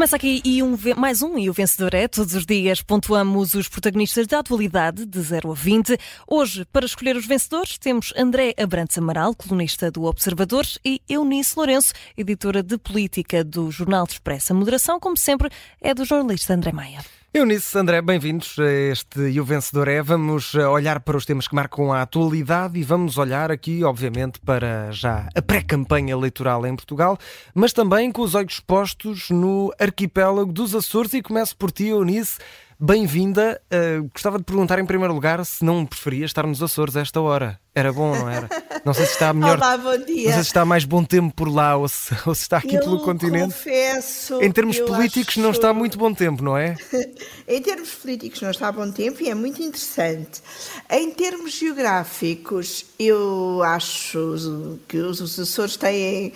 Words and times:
Começa 0.00 0.16
aqui 0.16 0.40
e 0.46 0.62
um, 0.62 0.78
mais 0.96 1.20
um 1.20 1.36
e 1.36 1.50
o 1.50 1.52
vencedor 1.52 1.92
é. 1.92 2.08
Todos 2.08 2.34
os 2.34 2.46
dias 2.46 2.80
pontuamos 2.80 3.52
os 3.52 3.68
protagonistas 3.68 4.26
da 4.26 4.38
atualidade 4.38 5.04
de 5.04 5.20
0 5.20 5.52
a 5.52 5.54
20. 5.54 5.98
Hoje, 6.26 6.64
para 6.72 6.86
escolher 6.86 7.16
os 7.16 7.26
vencedores, 7.26 7.76
temos 7.76 8.10
André 8.16 8.54
Abrantes 8.58 8.96
Amaral, 8.96 9.34
colunista 9.34 9.90
do 9.90 10.04
Observador, 10.04 10.64
e 10.82 11.02
Eunice 11.06 11.52
Lourenço, 11.54 11.92
editora 12.16 12.62
de 12.62 12.78
política 12.78 13.44
do 13.44 13.70
Jornal 13.70 14.06
de 14.06 14.14
Expressa. 14.14 14.54
A 14.54 14.56
moderação, 14.56 14.98
como 14.98 15.18
sempre, 15.18 15.50
é 15.82 15.92
do 15.92 16.06
jornalista 16.06 16.54
André 16.54 16.72
Maia. 16.72 17.04
Eunice, 17.32 17.78
André, 17.78 18.02
bem-vindos 18.02 18.58
a 18.58 18.68
este 18.68 19.20
E 19.30 19.40
o 19.40 19.44
Vencedor 19.44 19.86
é. 19.86 20.02
Vamos 20.02 20.52
eh, 20.52 20.66
olhar 20.66 20.98
para 20.98 21.16
os 21.16 21.24
temas 21.24 21.46
que 21.46 21.54
marcam 21.54 21.92
a 21.92 22.02
atualidade 22.02 22.76
e 22.76 22.82
vamos 22.82 23.18
olhar 23.18 23.52
aqui, 23.52 23.84
obviamente, 23.84 24.40
para 24.40 24.90
já 24.90 25.28
a 25.32 25.40
pré-campanha 25.40 26.10
eleitoral 26.10 26.66
em 26.66 26.74
Portugal, 26.74 27.16
mas 27.54 27.72
também 27.72 28.10
com 28.10 28.22
os 28.22 28.34
olhos 28.34 28.58
postos 28.58 29.30
no 29.30 29.72
arquipélago 29.78 30.52
dos 30.52 30.74
Açores. 30.74 31.14
E 31.14 31.22
começo 31.22 31.56
por 31.56 31.70
ti, 31.70 31.86
Eunice. 31.86 32.40
Bem-vinda. 32.82 33.60
Uh, 33.70 34.08
gostava 34.10 34.38
de 34.38 34.44
perguntar 34.44 34.78
em 34.78 34.86
primeiro 34.86 35.12
lugar 35.12 35.44
se 35.44 35.62
não 35.62 35.84
preferia 35.84 36.24
estar 36.24 36.46
nos 36.46 36.62
Açores 36.62 36.96
a 36.96 37.02
esta 37.02 37.20
hora. 37.20 37.60
Era 37.74 37.92
bom, 37.92 38.16
não 38.16 38.26
era? 38.26 38.48
Não 38.86 38.94
sei 38.94 39.04
se 39.04 39.12
está 39.12 39.34
melhor. 39.34 39.58
Olá, 39.58 39.76
bom 39.76 39.98
dia. 39.98 40.28
Não 40.28 40.32
sei 40.32 40.42
se 40.42 40.48
está 40.48 40.64
mais 40.64 40.86
bom 40.86 41.04
tempo 41.04 41.34
por 41.34 41.52
lá 41.52 41.76
ou 41.76 41.86
se, 41.86 42.14
ou 42.24 42.34
se 42.34 42.40
está 42.40 42.56
aqui 42.56 42.76
eu 42.76 42.80
pelo 42.80 43.00
continente. 43.00 43.52
Confesso. 43.52 44.40
Em 44.40 44.50
termos 44.50 44.78
políticos, 44.78 45.34
acho... 45.34 45.40
não 45.42 45.50
está 45.50 45.74
muito 45.74 45.98
bom 45.98 46.14
tempo, 46.14 46.42
não 46.42 46.56
é? 46.56 46.74
em 47.46 47.60
termos 47.60 47.90
políticos, 47.90 48.40
não 48.40 48.50
está 48.50 48.72
bom 48.72 48.90
tempo 48.90 49.22
e 49.22 49.28
é 49.28 49.34
muito 49.34 49.60
interessante. 49.60 50.40
Em 50.88 51.10
termos 51.10 51.52
geográficos, 51.52 52.86
eu 52.98 53.60
acho 53.62 54.78
que 54.88 54.96
os 54.96 55.38
Açores 55.38 55.76
têm. 55.76 56.32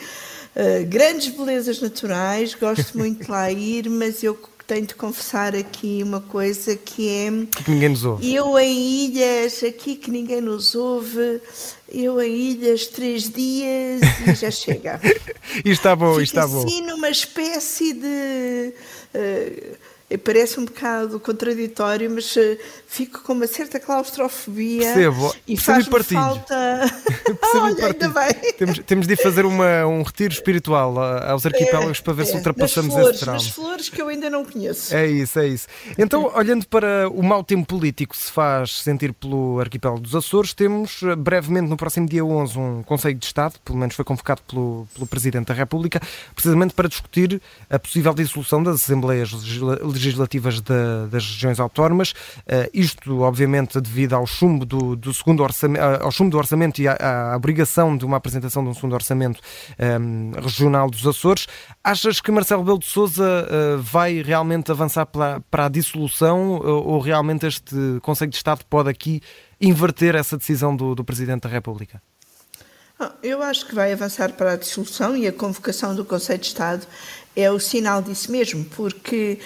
Uh, 0.54 0.86
grandes 0.86 1.34
belezas 1.34 1.80
naturais, 1.80 2.54
gosto 2.54 2.96
muito 2.96 3.24
de 3.24 3.30
lá 3.30 3.50
ir, 3.50 3.90
mas 3.90 4.22
eu 4.22 4.38
tenho 4.66 4.86
de 4.86 4.94
confessar 4.94 5.54
aqui 5.54 6.00
uma 6.02 6.20
coisa 6.20 6.76
que 6.76 7.08
é. 7.08 7.30
Que 7.62 7.70
ninguém 7.70 7.90
nos 7.90 8.04
ouve. 8.04 8.34
Eu 8.34 8.58
em 8.58 9.04
ilhas, 9.06 9.62
aqui 9.62 9.96
que 9.96 10.10
ninguém 10.10 10.40
nos 10.40 10.74
ouve, 10.74 11.40
eu 11.88 12.20
em 12.20 12.34
ilhas 12.34 12.86
três 12.86 13.28
dias 13.30 14.00
e 14.26 14.34
já 14.34 14.50
chega. 14.52 15.00
e 15.64 15.70
está 15.70 15.94
bom, 15.94 16.20
e 16.20 16.24
está 16.24 16.46
bom. 16.46 16.64
assim 16.64 16.82
numa 16.82 17.10
espécie 17.10 17.92
de. 17.92 18.74
Uh, 19.14 19.93
parece 20.18 20.58
um 20.60 20.64
bocado 20.64 21.18
contraditório, 21.20 22.10
mas 22.10 22.34
uh, 22.36 22.58
fico 22.86 23.22
com 23.22 23.32
uma 23.32 23.46
certa 23.46 23.80
claustrofobia 23.80 24.92
Percebo. 24.92 25.34
e 25.46 25.56
faz 25.56 25.86
falta. 25.86 26.54
Olha, 27.54 27.86
ainda 27.86 28.08
bem. 28.08 28.52
Temos, 28.56 28.78
temos 28.80 29.06
de 29.06 29.16
fazer 29.16 29.44
uma, 29.44 29.86
um 29.86 30.02
retiro 30.02 30.32
espiritual 30.32 30.98
aos 30.98 31.44
arquipélagos 31.46 31.98
é, 31.98 32.02
para 32.02 32.12
ver 32.12 32.22
é, 32.22 32.24
se 32.26 32.36
ultrapassamos 32.36 32.92
flores, 32.92 33.10
esse 33.10 33.20
trauma. 33.20 33.42
Nas 33.42 33.48
flores 33.48 33.88
que 33.88 34.00
eu 34.00 34.08
ainda 34.08 34.30
não 34.30 34.44
conheço. 34.44 34.94
É 34.94 35.06
isso, 35.06 35.38
é 35.38 35.48
isso. 35.48 35.66
Então, 35.98 36.30
olhando 36.34 36.66
para 36.66 37.08
o 37.08 37.22
mau 37.22 37.42
tempo 37.42 37.66
político 37.66 38.14
que 38.14 38.20
se 38.20 38.30
faz 38.30 38.82
sentir 38.82 39.12
pelo 39.12 39.60
arquipélago 39.60 40.00
dos 40.00 40.14
Açores, 40.14 40.52
temos 40.54 41.02
eh, 41.02 41.16
brevemente 41.16 41.68
no 41.68 41.76
próximo 41.76 42.08
dia 42.08 42.24
11 42.24 42.58
um 42.58 42.82
Conselho 42.82 43.14
de 43.14 43.26
Estado, 43.26 43.54
pelo 43.64 43.78
menos 43.78 43.94
foi 43.94 44.04
convocado 44.04 44.42
pelo, 44.48 44.86
pelo 44.94 45.06
Presidente 45.06 45.46
da 45.46 45.54
República, 45.54 46.00
precisamente 46.34 46.74
para 46.74 46.88
discutir 46.88 47.40
a 47.68 47.78
possível 47.78 48.14
dissolução 48.14 48.62
das 48.62 48.76
Assembleias 48.76 49.32
Legislativas 49.32 50.03
legislativas 50.04 50.60
de, 50.60 51.06
das 51.10 51.24
regiões 51.24 51.58
autónomas. 51.60 52.12
Uh, 52.40 52.68
isto, 52.72 53.20
obviamente, 53.20 53.80
devido 53.80 54.14
ao 54.14 54.26
chumbo 54.26 54.64
do, 54.64 54.96
do 54.96 55.12
segundo 55.12 55.42
orçamento, 55.42 55.82
ao 55.82 56.10
chumbo 56.10 56.30
do 56.30 56.38
orçamento 56.38 56.80
e 56.80 56.88
à, 56.88 57.34
obrigação 57.36 57.96
de 57.96 58.04
uma 58.04 58.16
apresentação 58.16 58.62
de 58.62 58.70
um 58.70 58.74
segundo 58.74 58.94
orçamento 58.94 59.40
um, 59.78 59.84
ehm, 59.84 60.32
regional 60.40 60.90
dos 60.90 61.06
Açores. 61.06 61.46
Achas 61.82 62.20
que 62.20 62.30
Marcelo 62.30 62.64
Belo 62.64 62.78
de 62.78 62.86
Souza 62.86 63.24
uh, 63.24 63.78
vai 63.82 64.22
realmente 64.22 64.70
avançar 64.70 65.06
para, 65.06 65.40
para 65.50 65.66
a 65.66 65.68
dissolução 65.68 66.52
ou, 66.52 66.88
ou 66.88 67.00
realmente 67.00 67.46
este 67.46 67.74
Conselho 68.02 68.30
de 68.30 68.36
Estado 68.36 68.64
pode 68.68 68.88
aqui 68.88 69.20
inverter 69.60 70.14
essa 70.14 70.36
decisão 70.36 70.74
do, 70.74 70.94
do 70.94 71.04
Presidente 71.04 71.42
da 71.42 71.48
República? 71.48 72.00
Eu 73.22 73.42
acho 73.42 73.66
que 73.66 73.74
vai 73.74 73.92
avançar 73.92 74.32
para 74.32 74.52
a 74.52 74.56
dissolução 74.56 75.16
e 75.16 75.26
a 75.26 75.32
convocação 75.32 75.96
do 75.96 76.04
Conselho 76.04 76.38
de 76.38 76.46
Estado 76.46 76.86
é 77.34 77.50
o 77.50 77.58
sinal 77.58 78.00
disso 78.00 78.30
mesmo, 78.30 78.64
porque 78.64 79.40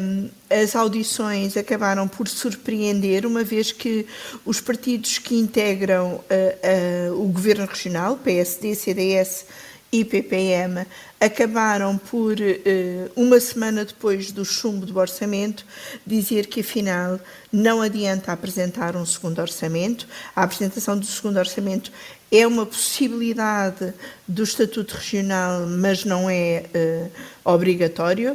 um, 0.00 0.28
as 0.50 0.74
audições 0.74 1.56
acabaram 1.56 2.08
por 2.08 2.26
surpreender, 2.26 3.24
uma 3.24 3.44
vez 3.44 3.70
que 3.70 4.04
os 4.44 4.60
partidos 4.60 5.18
que 5.18 5.36
integram 5.36 6.14
uh, 6.14 7.12
uh, 7.12 7.24
o 7.24 7.28
governo 7.28 7.66
regional, 7.66 8.16
PSD, 8.16 8.74
CDS 8.74 9.46
e 9.92 10.04
PPM, 10.04 10.84
acabaram 11.20 11.96
por, 11.96 12.32
uh, 12.40 13.12
uma 13.14 13.38
semana 13.38 13.84
depois 13.84 14.32
do 14.32 14.44
chumbo 14.44 14.84
do 14.84 14.98
orçamento, 14.98 15.64
dizer 16.04 16.46
que 16.46 16.60
afinal 16.60 17.20
não 17.52 17.80
adianta 17.80 18.32
apresentar 18.32 18.96
um 18.96 19.06
segundo 19.06 19.38
orçamento. 19.38 20.08
A 20.34 20.42
apresentação 20.42 20.98
do 20.98 21.06
segundo 21.06 21.36
orçamento 21.36 21.92
é 22.32 22.46
uma 22.46 22.64
possibilidade 22.64 23.92
do 24.26 24.42
Estatuto 24.42 24.96
Regional, 24.96 25.66
mas 25.66 26.02
não 26.06 26.30
é 26.30 26.64
uh, 26.74 27.52
obrigatório. 27.52 28.34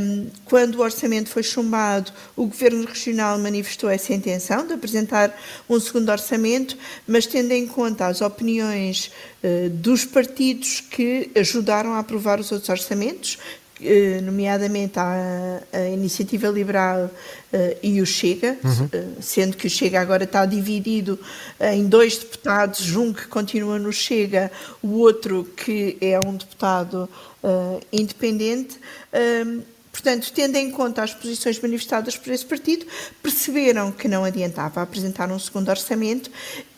Um, 0.00 0.28
quando 0.46 0.76
o 0.76 0.80
orçamento 0.80 1.28
foi 1.28 1.42
chumbado, 1.42 2.10
o 2.34 2.46
Governo 2.46 2.86
Regional 2.86 3.38
manifestou 3.38 3.90
essa 3.90 4.14
intenção 4.14 4.66
de 4.66 4.72
apresentar 4.72 5.38
um 5.68 5.78
segundo 5.78 6.08
orçamento, 6.08 6.74
mas 7.06 7.26
tendo 7.26 7.52
em 7.52 7.66
conta 7.66 8.06
as 8.06 8.22
opiniões 8.22 9.12
uh, 9.44 9.68
dos 9.68 10.06
partidos 10.06 10.80
que 10.80 11.30
ajudaram 11.36 11.92
a 11.92 11.98
aprovar 11.98 12.40
os 12.40 12.50
outros 12.50 12.70
orçamentos, 12.70 13.36
nomeadamente 14.22 14.98
a, 14.98 15.60
a 15.72 15.88
Iniciativa 15.88 16.48
Liberal 16.48 17.04
uh, 17.06 17.78
e 17.82 18.00
o 18.00 18.06
Chega, 18.06 18.58
uhum. 18.64 18.84
uh, 18.84 19.22
sendo 19.22 19.56
que 19.56 19.66
o 19.66 19.70
Chega 19.70 20.00
agora 20.00 20.24
está 20.24 20.44
dividido 20.44 21.18
em 21.60 21.86
dois 21.86 22.18
deputados, 22.18 22.94
um 22.96 23.12
que 23.12 23.26
continua 23.26 23.78
no 23.78 23.92
Chega, 23.92 24.50
o 24.82 24.98
outro 24.98 25.44
que 25.56 25.96
é 26.00 26.18
um 26.26 26.36
deputado 26.36 27.08
uh, 27.42 27.80
independente. 27.92 28.78
Ehm, 29.12 29.60
portanto, 29.90 30.32
tendo 30.32 30.56
em 30.56 30.70
conta 30.70 31.02
as 31.02 31.14
posições 31.14 31.60
manifestadas 31.60 32.16
por 32.16 32.32
esse 32.32 32.44
partido, 32.44 32.86
perceberam 33.22 33.90
que 33.90 34.08
não 34.08 34.24
adiantava 34.24 34.82
apresentar 34.82 35.30
um 35.30 35.38
segundo 35.38 35.68
orçamento 35.68 36.30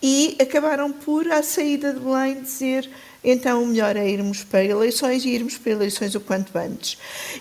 e 0.03 0.37
acabaram 0.41 0.93
por, 0.93 1.31
à 1.31 1.43
saída 1.43 1.93
de 1.93 2.01
Belém, 2.01 2.43
dizer 2.43 2.89
então 3.23 3.63
o 3.63 3.67
melhor 3.67 3.97
é 3.97 4.09
irmos 4.09 4.43
para 4.43 4.65
eleições 4.65 5.25
e 5.25 5.29
irmos 5.29 5.59
para 5.59 5.73
eleições 5.73 6.15
o 6.15 6.21
quanto 6.21 6.57
antes. 6.57 6.97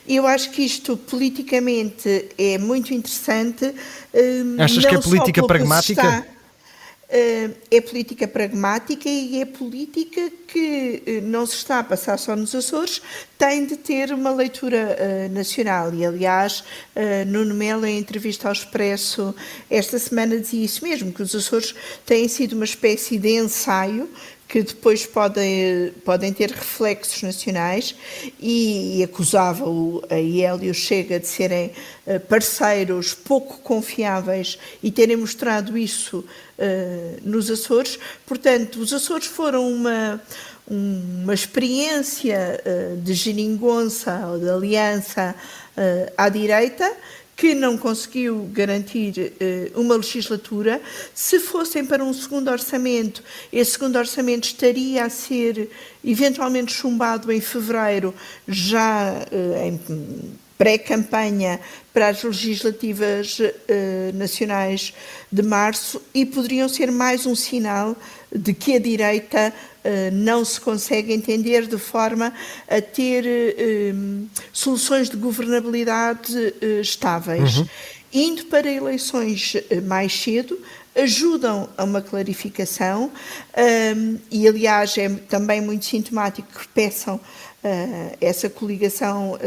Eu 0.08 0.28
acho 0.28 0.52
que 0.52 0.62
isto 0.62 0.98
politicamente 0.98 2.30
é 2.38 2.58
muito 2.58 2.94
interessante. 2.94 3.74
Hum, 4.14 4.58
Achas 4.60 4.86
que 4.86 4.96
é 4.96 5.00
política 5.00 5.46
pragmática? 5.46 6.02
Está, 6.02 6.26
hum, 7.12 7.54
é 7.72 7.82
política 7.82 8.28
pragmática 8.28 9.08
e 9.08 9.42
é 9.42 9.46
política 9.46 10.30
que 10.48 11.02
hum, 11.08 11.28
não 11.30 11.46
se 11.46 11.56
está 11.56 11.80
a 11.80 11.84
passar 11.84 12.18
só 12.20 12.36
nos 12.36 12.54
Açores, 12.54 13.02
tem 13.38 13.66
de 13.66 13.78
ter 13.78 14.12
uma 14.12 14.32
leitura 14.32 14.98
uh, 15.00 15.34
nacional. 15.34 15.94
E, 15.94 16.06
aliás, 16.06 16.60
uh, 16.94 17.26
Nuno 17.26 17.56
Melo, 17.56 17.86
em 17.86 17.98
entrevista 17.98 18.50
ao 18.50 18.54
Expresso, 18.54 19.34
esta 19.70 19.98
semana 19.98 20.38
dizia 20.38 20.66
isso 20.66 20.84
mesmo, 20.84 21.14
que 21.14 21.22
os 21.22 21.34
Açores 21.34 21.74
têm 22.06 22.28
sido 22.28 22.54
uma 22.54 22.66
espécie 22.66 23.18
de 23.18 23.30
ensaio 23.30 24.10
que 24.50 24.64
depois 24.64 25.06
podem, 25.06 25.94
podem 26.04 26.34
ter 26.34 26.50
reflexos 26.50 27.22
nacionais 27.22 27.96
e, 28.40 28.98
e 28.98 29.04
acusava 29.04 29.64
o, 29.70 30.04
a 30.10 30.16
IEL 30.16 30.64
e 30.64 30.72
o 30.72 30.74
Chega 30.74 31.20
de 31.20 31.28
serem 31.28 31.72
uh, 32.08 32.20
parceiros 32.22 33.14
pouco 33.14 33.60
confiáveis 33.60 34.58
e 34.82 34.90
terem 34.90 35.18
mostrado 35.18 35.78
isso 35.78 36.26
uh, 36.58 37.20
nos 37.22 37.52
Açores. 37.52 38.00
Portanto, 38.26 38.80
os 38.80 38.92
Açores 38.92 39.28
foram 39.28 39.72
uma, 39.72 40.20
uma 40.68 41.34
experiência 41.36 42.60
uh, 42.66 42.98
de 42.98 43.14
geringonça 43.14 44.30
ou 44.32 44.40
de 44.40 44.50
aliança 44.50 45.36
à 46.18 46.28
direita 46.28 46.92
que 47.40 47.56
não 47.56 47.78
conseguiu 47.78 48.50
garantir 48.52 49.32
uh, 49.74 49.80
uma 49.80 49.96
legislatura. 49.96 50.82
Se 51.16 51.40
fossem 51.40 51.86
para 51.86 52.04
um 52.04 52.14
segundo 52.14 52.52
orçamento, 52.52 53.24
esse 53.52 53.72
segundo 53.72 53.96
orçamento 53.98 54.44
estaria 54.44 55.06
a 55.06 55.10
ser 55.10 55.70
eventualmente 56.04 56.74
chumbado 56.74 57.32
em 57.32 57.40
fevereiro, 57.40 58.14
já 58.46 59.26
uh, 59.32 59.66
em 59.66 59.80
pré-campanha 60.58 61.62
para 61.94 62.10
as 62.10 62.22
legislativas 62.22 63.40
uh, 63.40 63.46
nacionais 64.16 64.94
de 65.32 65.42
março 65.42 66.02
e 66.14 66.26
poderiam 66.26 66.68
ser 66.68 66.92
mais 66.92 67.26
um 67.26 67.36
sinal 67.36 67.96
de 68.30 68.54
que 68.54 68.76
a 68.76 68.80
direita 68.80 69.54
não 70.14 70.44
se 70.44 70.60
consegue 70.60 71.14
entender 71.14 71.68
de 71.68 71.78
forma 71.78 72.34
a 72.68 72.82
ter 72.82 73.26
uh, 73.26 74.30
soluções 74.52 75.10
de 75.10 75.18
governabilidade 75.18 76.34
estáveis. 76.82 77.58
Uhum. 77.58 77.68
Indo 78.12 78.46
para 78.46 78.72
eleições 78.72 79.54
mais 79.86 80.20
cedo, 80.20 80.60
ajudam 80.96 81.70
a 81.78 81.84
uma 81.84 82.02
clarificação 82.02 83.12
um, 83.96 84.18
e, 84.32 84.48
aliás, 84.48 84.98
é 84.98 85.08
também 85.10 85.62
muito 85.62 85.86
sintomático 85.86 86.48
que 86.60 86.68
peçam 86.70 87.20
essa 88.20 88.50
coligação 88.50 89.38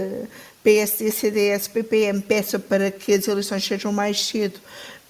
PSD, 0.62 1.10
CDS, 1.10 1.66
PPM 1.66 2.20
peça 2.20 2.58
para 2.58 2.90
que 2.90 3.12
as 3.12 3.26
eleições 3.26 3.64
sejam 3.64 3.92
mais 3.92 4.24
cedo 4.24 4.60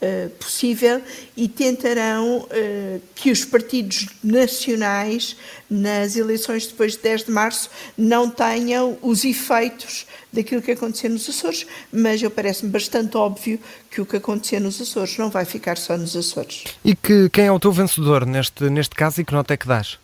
uh, 0.02 0.28
possível 0.30 1.00
e 1.36 1.48
tentarão 1.48 2.38
uh, 2.38 3.00
que 3.14 3.30
os 3.30 3.44
partidos 3.44 4.08
nacionais, 4.22 5.36
nas 5.70 6.16
eleições 6.16 6.66
depois 6.66 6.92
de 6.92 6.98
10 6.98 7.24
de 7.24 7.30
março, 7.30 7.70
não 7.96 8.28
tenham 8.28 8.98
os 9.00 9.24
efeitos 9.24 10.06
daquilo 10.32 10.62
que 10.62 10.72
aconteceu 10.72 11.10
nos 11.10 11.28
Açores, 11.28 11.66
mas 11.92 12.22
eu 12.22 12.30
parece-me 12.30 12.70
bastante 12.70 13.16
óbvio 13.16 13.58
que 13.90 14.00
o 14.00 14.06
que 14.06 14.16
aconteceu 14.16 14.60
nos 14.60 14.80
Açores 14.80 15.16
não 15.18 15.30
vai 15.30 15.44
ficar 15.44 15.78
só 15.78 15.96
nos 15.96 16.16
Açores. 16.16 16.64
E 16.84 16.94
que 16.96 17.28
quem 17.30 17.46
é 17.46 17.52
o 17.52 17.60
teu 17.60 17.70
vencedor 17.70 18.26
neste, 18.26 18.68
neste 18.68 18.94
caso 18.94 19.20
e 19.20 19.24
que 19.24 19.32
nota 19.32 19.54
é 19.54 19.56
que 19.56 19.68
dás? 19.68 20.01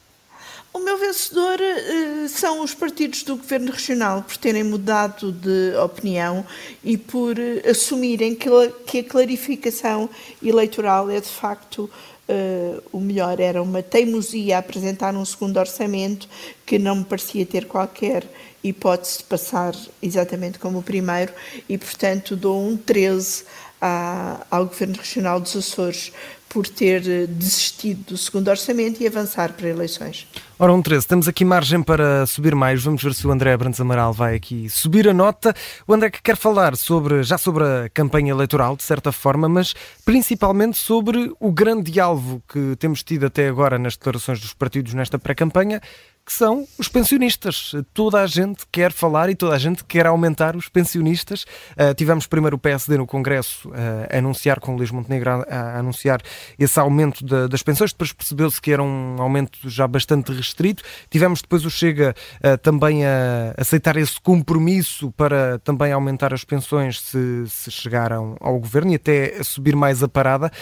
Vencedor 1.08 1.58
uh, 1.58 2.28
são 2.28 2.62
os 2.62 2.74
partidos 2.74 3.22
do 3.22 3.38
Governo 3.38 3.72
Regional 3.72 4.22
por 4.22 4.36
terem 4.36 4.62
mudado 4.62 5.32
de 5.32 5.74
opinião 5.82 6.44
e 6.84 6.98
por 6.98 7.38
uh, 7.38 7.70
assumirem 7.70 8.34
que, 8.34 8.50
que, 8.86 8.98
a 8.98 9.04
clarificação 9.04 10.10
eleitoral 10.42 11.10
é 11.10 11.18
de 11.18 11.28
facto 11.28 11.90
uh, 12.28 12.82
o 12.92 13.00
melhor. 13.00 13.40
Era 13.40 13.62
uma 13.62 13.82
teimosia 13.82 14.58
apresentar 14.58 15.14
um 15.14 15.24
segundo 15.24 15.56
orçamento 15.56 16.28
que 16.66 16.78
não 16.78 16.96
me 16.96 17.04
parecia 17.04 17.46
ter 17.46 17.64
qualquer 17.64 18.26
hipótese 18.62 19.18
de 19.18 19.24
passar 19.24 19.74
exatamente 20.02 20.58
como 20.58 20.80
o 20.80 20.82
primeiro 20.82 21.32
e, 21.66 21.78
portanto, 21.78 22.36
dou 22.36 22.62
um 22.62 22.76
13 22.76 23.44
à, 23.80 24.46
ao 24.50 24.66
Governo 24.66 24.96
Regional 24.96 25.40
dos 25.40 25.56
Açores 25.56 26.12
por 26.48 26.66
ter 26.66 27.06
eh, 27.06 27.26
desistido 27.26 28.12
do 28.12 28.16
segundo 28.16 28.48
orçamento 28.48 29.02
e 29.02 29.06
avançar 29.06 29.52
para 29.52 29.68
eleições. 29.68 30.26
Ora, 30.58 30.72
um 30.72 30.80
13, 30.80 31.06
temos 31.06 31.28
aqui 31.28 31.44
margem 31.44 31.82
para 31.82 32.26
subir 32.26 32.54
mais. 32.54 32.82
Vamos 32.82 33.02
ver 33.02 33.14
se 33.14 33.26
o 33.26 33.30
André 33.30 33.56
Brandes 33.56 33.80
Amaral 33.80 34.12
vai 34.12 34.34
aqui 34.34 34.68
subir 34.68 35.08
a 35.08 35.14
nota. 35.14 35.54
O 35.86 35.92
André 35.92 36.10
que 36.10 36.22
quer 36.22 36.36
falar 36.36 36.76
sobre, 36.76 37.22
já 37.22 37.36
sobre 37.36 37.64
a 37.64 37.88
campanha 37.92 38.30
eleitoral, 38.30 38.76
de 38.76 38.82
certa 38.82 39.12
forma, 39.12 39.48
mas 39.48 39.74
principalmente 40.04 40.78
sobre 40.78 41.32
o 41.38 41.52
grande 41.52 42.00
alvo 42.00 42.42
que 42.48 42.74
temos 42.76 43.02
tido 43.02 43.26
até 43.26 43.46
agora 43.46 43.78
nas 43.78 43.96
declarações 43.96 44.40
dos 44.40 44.54
partidos 44.54 44.94
nesta 44.94 45.18
pré-campanha, 45.18 45.80
que 46.28 46.34
são 46.34 46.68
os 46.76 46.88
pensionistas. 46.88 47.72
Toda 47.94 48.20
a 48.20 48.26
gente 48.26 48.66
quer 48.70 48.92
falar 48.92 49.30
e 49.30 49.34
toda 49.34 49.54
a 49.54 49.58
gente 49.58 49.82
quer 49.82 50.06
aumentar 50.06 50.56
os 50.56 50.68
pensionistas. 50.68 51.44
Uh, 51.72 51.94
tivemos 51.96 52.26
primeiro 52.26 52.56
o 52.56 52.58
PSD 52.58 52.98
no 52.98 53.06
Congresso 53.06 53.70
uh, 53.70 53.72
a 54.12 54.18
anunciar, 54.18 54.60
com 54.60 54.74
o 54.74 54.76
Luís 54.76 54.90
Montenegro, 54.90 55.30
a, 55.30 55.44
a 55.48 55.78
anunciar 55.78 56.20
esse 56.58 56.78
aumento 56.78 57.24
das 57.48 57.62
pensões. 57.62 57.92
Depois 57.92 58.12
percebeu-se 58.12 58.60
que 58.60 58.70
era 58.70 58.82
um 58.82 59.16
aumento 59.18 59.70
já 59.70 59.88
bastante 59.88 60.30
restrito. 60.30 60.82
Tivemos 61.08 61.40
depois 61.40 61.64
o 61.64 61.70
Chega 61.70 62.14
uh, 62.44 62.58
também 62.58 63.06
a 63.06 63.54
aceitar 63.56 63.96
esse 63.96 64.20
compromisso 64.20 65.10
para 65.12 65.58
também 65.60 65.92
aumentar 65.92 66.34
as 66.34 66.44
pensões 66.44 67.00
se, 67.00 67.44
se 67.48 67.70
chegaram 67.70 68.36
ao 68.38 68.58
governo 68.58 68.92
e 68.92 68.96
até 68.96 69.42
subir 69.42 69.74
mais 69.74 70.02
a 70.02 70.08
parada. 70.08 70.52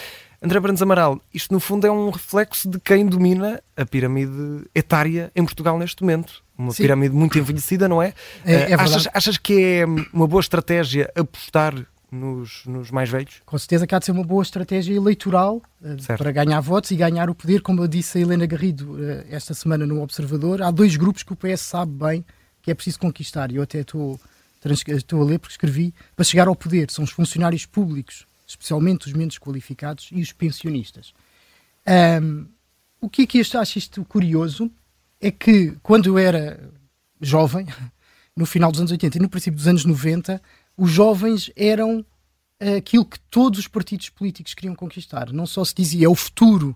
André 0.41 0.59
Brandes 0.59 0.81
Amaral, 0.81 1.19
isto 1.33 1.51
no 1.51 1.59
fundo 1.59 1.87
é 1.87 1.91
um 1.91 2.11
reflexo 2.11 2.69
de 2.69 2.79
quem 2.79 3.05
domina 3.05 3.61
a 3.75 3.85
pirâmide 3.85 4.65
etária 4.73 5.31
em 5.35 5.43
Portugal 5.43 5.79
neste 5.79 6.03
momento. 6.03 6.43
Uma 6.55 6.71
Sim. 6.71 6.83
pirâmide 6.83 7.15
muito 7.15 7.37
envelhecida, 7.39 7.87
não 7.87 8.01
é? 8.01 8.13
é, 8.45 8.71
é 8.71 8.73
achas, 8.75 9.07
achas, 9.13 9.37
que 9.37 9.53
é 9.53 9.85
uma 10.13 10.27
boa 10.27 10.39
estratégia 10.39 11.11
apostar 11.15 11.73
nos, 12.11 12.63
nos, 12.65 12.91
mais 12.91 13.09
velhos? 13.09 13.41
Com 13.45 13.57
certeza 13.57 13.87
que 13.87 13.95
há 13.95 13.99
de 13.99 14.05
ser 14.05 14.11
uma 14.11 14.23
boa 14.23 14.43
estratégia 14.43 14.95
eleitoral 14.95 15.61
uh, 15.81 16.17
para 16.17 16.31
ganhar 16.31 16.59
votos 16.61 16.91
e 16.91 16.95
ganhar 16.95 17.29
o 17.29 17.35
poder, 17.35 17.61
como 17.61 17.81
eu 17.81 17.87
disse 17.87 18.17
a 18.17 18.21
Helena 18.21 18.45
Garrido 18.45 18.93
uh, 18.93 19.25
esta 19.29 19.53
semana 19.53 19.85
no 19.87 20.01
Observador. 20.01 20.61
Há 20.61 20.69
dois 20.69 20.95
grupos 20.95 21.23
que 21.23 21.33
o 21.33 21.35
PS 21.35 21.61
sabe 21.61 21.91
bem 21.91 22.25
que 22.61 22.71
é 22.71 22.75
preciso 22.75 22.99
conquistar, 22.99 23.49
e 23.49 23.55
eu 23.55 23.63
até 23.63 23.79
estou, 23.79 24.19
estou 24.89 25.21
a 25.21 25.25
ler 25.25 25.39
porque 25.39 25.53
escrevi, 25.53 25.93
para 26.15 26.25
chegar 26.25 26.49
ao 26.49 26.55
poder. 26.55 26.91
São 26.91 27.03
os 27.05 27.11
funcionários 27.11 27.65
públicos 27.65 28.26
especialmente 28.47 29.07
os 29.07 29.13
menos 29.13 29.37
qualificados 29.37 30.09
e 30.11 30.21
os 30.21 30.31
pensionistas. 30.31 31.13
Um, 32.21 32.47
o 33.01 33.09
que 33.09 33.23
é 33.23 33.27
que 33.27 33.41
acho 33.41 33.77
isto 33.77 34.03
curioso 34.05 34.71
é 35.21 35.29
que 35.29 35.73
quando 35.83 36.07
eu 36.07 36.17
era 36.17 36.71
jovem, 37.21 37.67
no 38.35 38.45
final 38.45 38.71
dos 38.71 38.79
anos 38.79 38.91
80 38.91 39.17
e 39.17 39.21
no 39.21 39.29
princípio 39.29 39.57
dos 39.57 39.67
anos 39.67 39.85
90, 39.85 40.41
os 40.77 40.89
jovens 40.89 41.51
eram 41.55 42.05
aquilo 42.77 43.05
que 43.05 43.19
todos 43.19 43.59
os 43.59 43.67
partidos 43.67 44.09
políticos 44.09 44.53
queriam 44.53 44.75
conquistar. 44.75 45.31
Não 45.31 45.45
só 45.45 45.63
se 45.63 45.75
dizia 45.75 46.05
é 46.05 46.09
o 46.09 46.15
futuro 46.15 46.75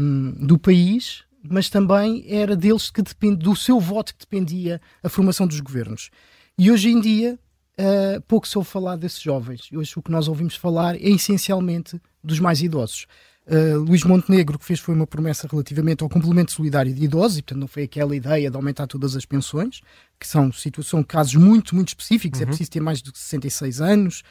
um, 0.00 0.46
do 0.46 0.58
país, 0.58 1.24
mas 1.42 1.68
também 1.68 2.24
era 2.28 2.56
deles 2.56 2.90
que 2.90 3.02
depende, 3.02 3.36
do 3.36 3.56
seu 3.56 3.80
voto 3.80 4.14
que 4.14 4.20
dependia 4.20 4.80
a 5.02 5.08
formação 5.08 5.46
dos 5.46 5.60
governos. 5.60 6.10
E 6.56 6.70
hoje 6.70 6.90
em 6.90 7.00
dia 7.00 7.38
uh, 7.78 8.20
pouco 8.22 8.46
se 8.46 8.56
ouve 8.56 8.68
falar 8.68 8.96
desses 8.96 9.20
jovens. 9.20 9.68
Hoje 9.72 9.92
o 9.96 10.02
que 10.02 10.10
nós 10.10 10.28
ouvimos 10.28 10.56
falar 10.56 10.96
é 10.96 11.08
essencialmente 11.10 12.00
dos 12.22 12.40
mais 12.40 12.62
idosos. 12.62 13.06
Uh, 13.46 13.78
Luís 13.78 14.02
Montenegro, 14.04 14.58
que 14.58 14.64
fez 14.64 14.80
foi 14.80 14.94
uma 14.94 15.06
promessa 15.06 15.46
relativamente 15.50 16.02
ao 16.02 16.08
complemento 16.08 16.50
solidário 16.50 16.94
de 16.94 17.04
idosos, 17.04 17.38
e 17.38 17.42
portanto 17.42 17.60
não 17.60 17.68
foi 17.68 17.82
aquela 17.82 18.16
ideia 18.16 18.50
de 18.50 18.56
aumentar 18.56 18.86
todas 18.86 19.14
as 19.14 19.26
pensões, 19.26 19.82
que 20.18 20.26
são, 20.26 20.50
situação, 20.50 21.02
casos 21.02 21.34
muito, 21.34 21.74
muito 21.74 21.88
específicos, 21.88 22.40
é 22.40 22.44
uhum. 22.44 22.48
é 22.48 22.48
preciso 22.48 22.70
ter 22.70 22.80
mais 22.80 23.02
de 23.02 23.10
66 23.12 23.82
anos, 23.82 24.22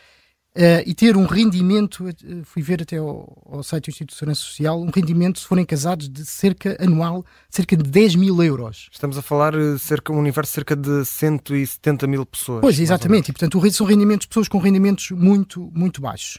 Uh, 0.55 0.85
e 0.85 0.93
ter 0.93 1.17
um 1.17 1.25
rendimento, 1.25 2.05
uh, 2.05 2.43
fui 2.43 2.61
ver 2.61 2.83
até 2.83 2.97
ao, 2.97 3.41
ao, 3.43 3.63
site 3.63 3.85
do 3.85 3.89
Instituto 3.89 4.09
de 4.11 4.19
Segurança 4.19 4.41
Social, 4.41 4.79
um 4.79 4.91
rendimento, 4.91 5.39
se 5.39 5.47
forem 5.47 5.65
casados, 5.65 6.07
de 6.07 6.23
cerca 6.27 6.77
anual, 6.79 7.25
cerca 7.49 7.75
de 7.75 7.81
10 7.81 8.13
mil 8.13 8.43
euros. 8.43 8.87
Estamos 8.91 9.17
a 9.17 9.23
falar 9.23 9.55
uh, 9.55 9.79
cerca 9.79 10.13
um 10.13 10.19
universo 10.19 10.51
de 10.51 10.53
cerca 10.53 10.75
de 10.75 11.05
170 11.05 12.05
mil 12.05 12.23
pessoas. 12.23 12.61
Pois, 12.61 12.79
exatamente, 12.79 13.29
e 13.29 13.33
portanto 13.33 13.71
são 13.71 13.87
rendimentos, 13.87 14.27
pessoas 14.27 14.47
com 14.47 14.59
rendimentos 14.59 15.09
muito, 15.09 15.71
muito 15.73 15.99
baixos. 15.99 16.37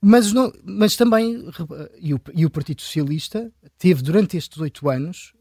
Mas, 0.00 0.32
não, 0.32 0.50
mas 0.64 0.96
também, 0.96 1.46
e 2.00 2.14
o, 2.14 2.20
e 2.34 2.46
o 2.46 2.50
Partido 2.50 2.80
Socialista 2.80 3.52
teve 3.78 4.00
durante 4.02 4.34
estes 4.34 4.58
oito 4.58 4.88
anos, 4.88 5.34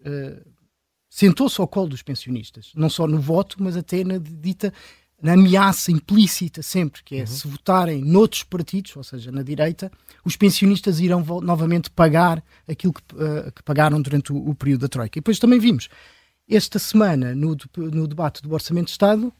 sentou-se 1.09 1.59
ao 1.59 1.67
colo 1.67 1.87
dos 1.87 2.03
pensionistas, 2.03 2.71
não 2.75 2.89
só 2.89 3.07
no 3.07 3.19
voto, 3.19 3.55
mas 3.59 3.75
até 3.75 4.03
na 4.03 4.17
dita 4.17 4.71
na 5.21 5.33
ameaça 5.33 5.91
implícita 5.91 6.61
sempre, 6.61 7.03
que 7.03 7.17
é 7.17 7.19
uhum. 7.21 7.27
se 7.27 7.47
votarem 7.47 8.03
noutros 8.03 8.43
partidos, 8.43 8.95
ou 8.95 9.03
seja, 9.03 9.31
na 9.31 9.43
direita, 9.43 9.91
os 10.25 10.35
pensionistas 10.35 10.99
irão 10.99 11.23
novamente 11.41 11.89
pagar 11.91 12.43
aquilo 12.67 12.93
que, 12.93 13.01
uh, 13.15 13.51
que 13.55 13.63
pagaram 13.63 14.01
durante 14.01 14.33
o, 14.33 14.49
o, 14.49 14.55
período 14.55 14.81
da 14.81 14.87
Troika. 14.87 15.17
E 15.17 15.21
depois 15.21 15.37
também 15.37 15.59
vimos, 15.59 15.89
esta 16.49 16.79
semana, 16.79 17.35
no, 17.35 17.55
no 17.77 18.07
debate 18.07 18.41
do 18.41 18.51
Orçamento 18.51 18.85
de 18.85 18.91
Estado, 18.91 19.31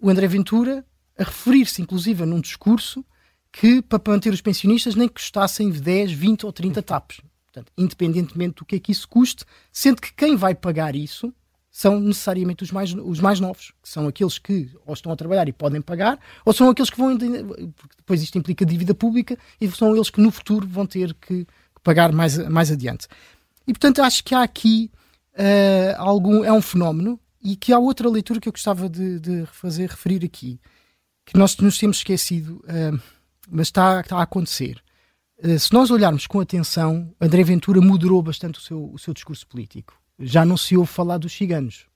o 0.00 0.10
André 0.10 0.26
Ventura 0.26 0.84
a 1.18 1.24
referir-se, 1.24 1.80
inclusive, 1.80 2.24
num 2.24 2.40
discurso 2.40 3.04
que 3.50 3.82
para 3.82 4.00
manter 4.06 4.32
os 4.32 4.40
pensionistas 4.40 4.94
nem 4.94 5.08
custassem 5.08 5.70
10, 5.70 6.12
20 6.12 6.46
ou 6.46 6.52
30 6.52 6.82
TAPs. 6.82 7.20
Portanto, 7.46 7.70
independentemente 7.76 8.56
do 8.56 8.64
que 8.64 8.76
é 8.76 8.78
que 8.78 8.92
isso 8.92 9.06
custe, 9.06 9.44
sendo 9.70 10.00
que 10.00 10.12
quem 10.14 10.36
vai 10.36 10.54
pagar 10.54 10.96
isso 10.96 11.32
são 11.74 11.98
necessariamente 11.98 12.62
os 12.62 12.70
mais, 12.70 12.92
os 12.92 13.18
mais 13.18 13.40
novos, 13.40 13.72
que 13.82 13.88
são 13.88 14.06
aqueles 14.06 14.38
que 14.38 14.68
ou 14.84 14.92
estão 14.92 15.10
a 15.10 15.16
trabalhar 15.16 15.48
e 15.48 15.52
podem 15.52 15.80
pagar, 15.80 16.20
ou 16.44 16.52
são 16.52 16.68
aqueles 16.68 16.90
que 16.90 16.98
vão, 16.98 17.16
porque 17.16 17.96
depois 17.96 18.22
isto 18.22 18.36
implica 18.36 18.66
dívida 18.66 18.94
pública, 18.94 19.38
e 19.58 19.68
são 19.70 19.96
eles 19.96 20.10
que 20.10 20.20
no 20.20 20.30
futuro 20.30 20.68
vão 20.68 20.86
ter 20.86 21.14
que, 21.14 21.46
pagar 21.82 22.12
mais, 22.12 22.36
mais 22.48 22.70
adiante. 22.70 23.08
E 23.66 23.72
portanto 23.72 24.02
acho 24.02 24.22
que 24.22 24.34
há 24.34 24.42
aqui 24.42 24.90
uh, 25.32 25.96
algum, 25.96 26.44
é 26.44 26.52
um 26.52 26.60
fenómeno, 26.60 27.18
e 27.42 27.56
que 27.56 27.72
há 27.72 27.78
outra 27.78 28.08
leitura 28.08 28.38
que 28.38 28.48
eu 28.48 28.52
gostava 28.52 28.86
de, 28.86 29.18
de 29.18 29.46
fazer, 29.46 29.88
referir 29.88 30.22
aqui, 30.26 30.60
que 31.24 31.38
nós 31.38 31.56
nos 31.56 31.78
temos 31.78 31.96
esquecido, 31.96 32.62
uh, 32.64 33.00
mas 33.50 33.68
está, 33.68 34.00
está 34.00 34.18
a 34.18 34.22
acontecer. 34.22 34.78
Uh, 35.42 35.58
se 35.58 35.72
nós 35.72 35.90
olharmos 35.90 36.26
com 36.26 36.38
atenção, 36.38 37.14
André 37.18 37.42
Ventura 37.42 37.80
moderou 37.80 38.22
bastante 38.22 38.58
o 38.58 38.62
seu, 38.62 38.92
o 38.92 38.98
seu 38.98 39.14
discurso 39.14 39.46
político 39.46 40.01
já 40.22 40.44
não 40.44 40.56
se 40.56 40.76
ouve 40.76 40.90
falar 40.90 41.18
dos 41.18 41.32
ciganos. 41.32 41.86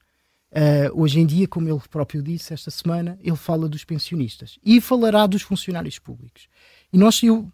Uh, 0.50 1.00
hoje 1.00 1.20
em 1.20 1.26
dia, 1.26 1.46
como 1.46 1.68
ele 1.68 1.80
próprio 1.90 2.22
disse 2.22 2.54
esta 2.54 2.70
semana, 2.70 3.18
ele 3.20 3.36
fala 3.36 3.68
dos 3.68 3.84
pensionistas 3.84 4.58
e 4.64 4.80
falará 4.80 5.26
dos 5.26 5.42
funcionários 5.42 5.98
públicos. 5.98 6.48
E 6.92 6.98
nós, 6.98 7.22
eu, 7.22 7.50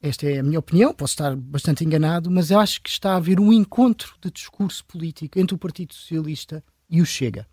esta 0.00 0.26
é 0.26 0.38
a 0.38 0.42
minha 0.42 0.58
opinião, 0.58 0.94
posso 0.94 1.12
estar 1.12 1.36
bastante 1.36 1.84
enganado, 1.84 2.30
mas 2.30 2.50
eu 2.50 2.58
acho 2.58 2.80
que 2.82 2.88
está 2.88 3.12
a 3.12 3.16
haver 3.16 3.38
um 3.38 3.52
encontro 3.52 4.14
de 4.20 4.30
discurso 4.30 4.84
político 4.84 5.38
entre 5.38 5.54
o 5.54 5.58
Partido 5.58 5.92
Socialista 5.92 6.64
e 6.88 7.02
o 7.02 7.06
Chega. 7.06 7.46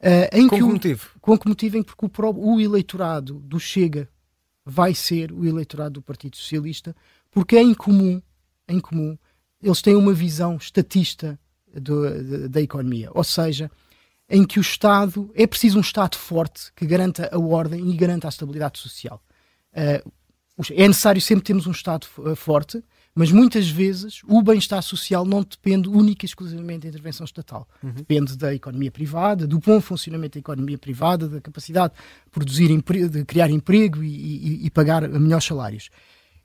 Uh, 0.00 0.36
em 0.36 0.48
com 0.48 0.56
que, 0.56 0.62
que 0.62 0.72
motivo? 0.72 1.10
Com 1.20 1.38
que 1.38 1.48
motivo? 1.48 1.76
Em 1.76 1.82
porque 1.82 2.06
o, 2.06 2.30
o 2.34 2.60
eleitorado 2.60 3.34
do 3.40 3.60
Chega 3.60 4.08
vai 4.64 4.94
ser 4.94 5.32
o 5.32 5.46
eleitorado 5.46 5.94
do 5.94 6.02
Partido 6.02 6.36
Socialista, 6.36 6.94
porque 7.30 7.56
é 7.56 7.62
em 7.62 7.74
comum, 7.74 8.20
em 8.68 8.80
comum, 8.80 9.16
eles 9.62 9.82
têm 9.82 9.96
uma 9.96 10.12
visão 10.12 10.56
estatista 10.56 11.38
do, 11.80 12.48
da 12.48 12.60
economia. 12.60 13.10
Ou 13.14 13.24
seja, 13.24 13.70
em 14.28 14.44
que 14.44 14.58
o 14.58 14.62
Estado 14.62 15.30
é 15.34 15.46
preciso 15.46 15.78
um 15.78 15.80
Estado 15.80 16.16
forte 16.16 16.72
que 16.76 16.86
garanta 16.86 17.28
a 17.32 17.38
ordem 17.38 17.90
e 17.90 17.96
garanta 17.96 18.28
a 18.28 18.30
estabilidade 18.30 18.78
social. 18.78 19.22
Uh, 19.72 20.12
é 20.72 20.88
necessário 20.88 21.20
sempre 21.20 21.44
termos 21.44 21.66
um 21.66 21.70
Estado 21.70 22.06
forte, 22.34 22.82
Mas 23.14 23.32
muitas 23.32 23.68
vezes 23.68 24.20
o 24.28 24.42
bem-estar 24.42 24.82
social 24.82 25.24
não 25.24 25.42
depende 25.42 25.88
única 25.88 26.24
e 26.24 26.28
exclusivamente 26.28 26.82
da 26.82 26.88
intervenção 26.88 27.24
estatal. 27.24 27.68
Uhum. 27.82 27.90
Depende 27.90 28.36
da 28.36 28.54
economia 28.54 28.90
privada, 28.90 29.46
do 29.46 29.58
bom 29.58 29.80
funcionamento 29.80 30.34
da 30.34 30.40
economia 30.40 30.78
privada, 30.78 31.28
da 31.28 31.40
capacidade 31.40 31.94
de 31.94 32.30
produzir 32.30 32.68
de 33.08 33.24
criar 33.24 33.50
emprego 33.50 34.02
e, 34.02 34.08
e, 34.08 34.66
e 34.66 34.70
pagar 34.70 35.08
melhores 35.08 35.44
salários. 35.44 35.90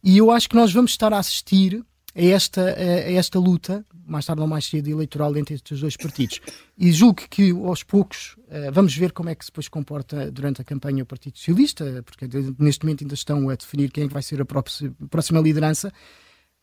E 0.04 0.18
eu 0.18 0.32
acho 0.32 0.50
que 0.50 0.56
nós 0.56 0.74
vamos 0.74 0.92
estar 0.92 1.14
a 1.14 1.20
assistir 1.20 1.84
a 2.16 2.22
esta, 2.22 2.62
a 2.62 3.12
esta 3.12 3.40
luta, 3.40 3.86
mais 4.06 4.26
tarde 4.26 4.42
ou 4.42 4.48
mais 4.48 4.66
cedo, 4.66 4.90
eleitoral 4.90 5.36
entre 5.36 5.56
estes 5.56 5.80
dois 5.80 5.98
partidos. 5.98 6.40
E 6.78 6.92
julgo 6.92 7.22
que 7.30 7.52
aos 7.52 7.84
poucos 7.84 8.36
uh, 8.48 8.72
vamos 8.72 8.96
ver 8.96 9.12
como 9.12 9.30
é 9.30 9.36
que 9.36 9.44
se 9.44 9.52
depois 9.52 9.68
comporta 9.68 10.32
durante 10.32 10.62
a 10.62 10.64
campanha 10.64 11.04
o 11.04 11.06
Partido 11.06 11.38
Socialista, 11.38 12.04
porque 12.06 12.28
neste 12.60 12.86
momento 12.86 13.04
ainda 13.04 13.14
estão 13.14 13.50
a 13.50 13.56
definir 13.56 13.92
quem 13.92 14.06
é 14.06 14.08
que 14.08 14.14
vai 14.14 14.24
ser 14.24 14.42
a 14.42 14.46
próxima 14.46 15.40
liderança. 15.40 15.92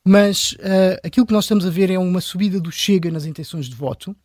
Mas 0.04 0.52
uh, 0.52 0.98
aquilo 1.04 1.26
que 1.26 1.32
nós 1.32 1.44
estamos 1.44 1.66
a 1.66 1.70
ver 1.70 1.90
é 1.90 1.98
uma 1.98 2.20
subida 2.20 2.60
do 2.60 2.70
Chega 2.70 3.10
nas 3.10 3.26
intenções 3.26 3.66
de 3.66 3.74
voto, 3.74 4.16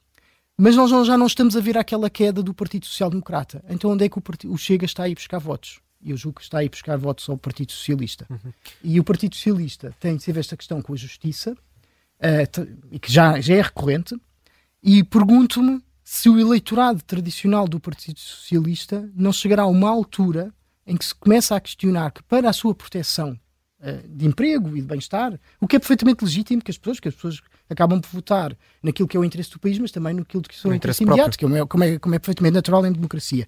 mas 0.57 0.75
nós 0.75 0.89
já 1.05 1.17
não 1.17 1.27
estamos 1.27 1.57
a 1.57 1.59
ver 1.59 1.77
aquela 1.77 2.09
queda 2.09 2.41
do 2.41 2.53
Partido 2.53 2.85
Social 2.85 3.09
Democrata. 3.09 3.63
Então 3.67 3.91
onde 3.91 4.05
é 4.05 4.09
que 4.09 4.47
o 4.47 4.57
Chega 4.57 4.85
está 4.85 5.03
a 5.03 5.09
ir 5.09 5.15
buscar 5.15 5.39
votos? 5.39 5.81
E 6.05 6.11
eu 6.11 6.17
julgo 6.17 6.37
que 6.37 6.43
está 6.43 6.59
aí 6.59 6.69
buscar 6.69 6.95
votos 6.97 7.27
ao 7.27 7.35
Partido 7.35 7.71
Socialista. 7.71 8.27
Uhum. 8.29 8.53
E 8.83 8.99
o 8.99 9.03
Partido 9.03 9.35
Socialista 9.35 9.93
tem 9.99 10.19
sempre 10.19 10.39
esta 10.39 10.55
questão 10.55 10.79
com 10.79 10.93
a 10.93 10.95
justiça, 10.95 11.53
uh, 11.53 12.99
que 12.99 13.11
já, 13.11 13.41
já 13.41 13.55
é 13.55 13.61
recorrente, 13.61 14.15
e 14.83 15.03
pergunto-me 15.03 15.81
se 16.03 16.29
o 16.29 16.39
eleitorado 16.39 17.01
tradicional 17.01 17.67
do 17.67 17.79
Partido 17.79 18.19
Socialista 18.19 19.09
não 19.15 19.33
chegará 19.33 19.63
a 19.63 19.67
uma 19.67 19.89
altura 19.89 20.53
em 20.85 20.95
que 20.95 21.03
se 21.03 21.15
começa 21.15 21.55
a 21.55 21.59
questionar 21.59 22.11
que 22.11 22.21
para 22.21 22.47
a 22.47 22.53
sua 22.53 22.75
proteção 22.75 23.31
uh, 23.79 24.07
de 24.07 24.27
emprego 24.27 24.77
e 24.77 24.81
de 24.81 24.87
bem-estar, 24.87 25.39
o 25.59 25.67
que 25.67 25.75
é 25.75 25.79
perfeitamente 25.79 26.23
legítimo 26.23 26.61
que 26.61 26.69
as 26.69 26.77
pessoas, 26.77 26.99
que 26.99 27.07
as 27.07 27.15
pessoas 27.15 27.41
acabam 27.67 27.99
por 27.99 28.09
votar 28.11 28.55
naquilo 28.83 29.07
que 29.07 29.17
é 29.17 29.19
o 29.19 29.25
interesse 29.25 29.49
do 29.49 29.59
país, 29.59 29.79
mas 29.79 29.91
também 29.91 30.13
naquilo 30.13 30.43
que 30.43 30.55
são 30.55 30.69
o 30.69 30.75
interesse 30.75 31.01
imediatos, 31.01 31.35
que 31.35 31.45
é, 31.45 31.65
como, 31.65 31.83
é, 31.83 31.97
como 31.97 32.13
é 32.13 32.19
perfeitamente 32.19 32.53
natural 32.53 32.85
em 32.85 32.91
democracia 32.91 33.47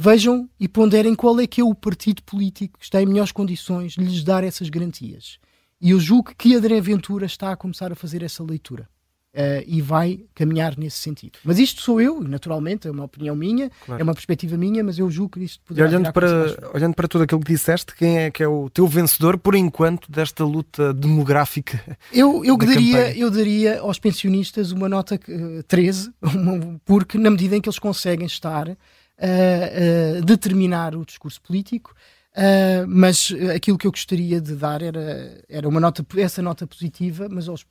vejam 0.00 0.48
e 0.60 0.68
ponderem 0.68 1.12
qual 1.12 1.40
é 1.40 1.46
que 1.46 1.60
é 1.60 1.64
o 1.64 1.74
partido 1.74 2.22
político 2.22 2.78
que 2.78 2.84
está 2.84 3.02
em 3.02 3.06
melhores 3.06 3.32
condições 3.32 3.94
de 3.94 4.04
lhes 4.04 4.22
dar 4.22 4.44
essas 4.44 4.68
garantias. 4.68 5.40
E 5.80 5.90
eu 5.90 5.98
julgo 5.98 6.32
que 6.38 6.54
André 6.54 6.80
Ventura 6.80 7.26
está 7.26 7.50
a 7.50 7.56
começar 7.56 7.90
a 7.90 7.96
fazer 7.96 8.22
essa 8.22 8.44
leitura. 8.44 8.88
Uh, 9.34 9.62
e 9.66 9.82
vai 9.82 10.20
caminhar 10.34 10.76
nesse 10.76 10.96
sentido. 10.96 11.38
Mas 11.44 11.58
isto 11.58 11.82
sou 11.82 12.00
eu, 12.00 12.20
naturalmente, 12.22 12.88
é 12.88 12.90
uma 12.90 13.04
opinião 13.04 13.36
minha, 13.36 13.70
claro. 13.84 14.00
é 14.00 14.02
uma 14.02 14.14
perspectiva 14.14 14.56
minha, 14.56 14.82
mas 14.82 14.98
eu 14.98 15.08
julgo 15.10 15.38
que 15.38 15.44
isto 15.44 15.62
poderá 15.64 15.86
e 15.86 15.90
olhando 15.90 16.12
para 16.12 16.70
Olhando 16.74 16.94
para 16.94 17.06
tudo 17.06 17.24
aquilo 17.24 17.40
que 17.40 17.52
disseste, 17.52 17.94
quem 17.94 18.18
é 18.18 18.30
que 18.30 18.42
é 18.42 18.48
o 18.48 18.70
teu 18.70 18.86
vencedor, 18.86 19.38
por 19.38 19.54
enquanto, 19.54 20.10
desta 20.10 20.44
luta 20.44 20.94
demográfica? 20.94 21.78
Eu, 22.10 22.42
eu, 22.44 22.56
daria, 22.56 23.16
eu 23.16 23.30
daria 23.30 23.80
aos 23.80 23.98
pensionistas 23.98 24.72
uma 24.72 24.88
nota 24.88 25.16
uh, 25.16 25.62
13, 25.64 26.10
uma, 26.22 26.80
porque 26.84 27.18
na 27.18 27.30
medida 27.30 27.54
em 27.54 27.60
que 27.60 27.68
eles 27.68 27.78
conseguem 27.78 28.26
estar 28.26 28.76
uh, 29.18 30.24
determinar 30.24 30.94
o 30.94 31.04
discurso 31.04 31.40
político. 31.40 31.94
Uh, 32.32 32.86
mas 32.86 33.34
aquilo 33.54 33.76
que 33.76 33.86
eu 33.86 33.90
gostaria 33.90 34.40
de 34.40 34.54
dar 34.54 34.80
era, 34.80 35.42
era 35.48 35.68
uma 35.68 35.80
nota, 35.80 36.06
essa 36.18 36.40
nota 36.40 36.66
positiva, 36.66 37.28
mas 37.28 37.48
aos, 37.48 37.66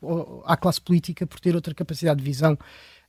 à 0.46 0.58
classe 0.58 0.82
política 0.82 1.26
por 1.26 1.40
ter 1.40 1.56
outra 1.56 1.74
capacidade 1.74 2.20
de 2.20 2.26
visão 2.26 2.58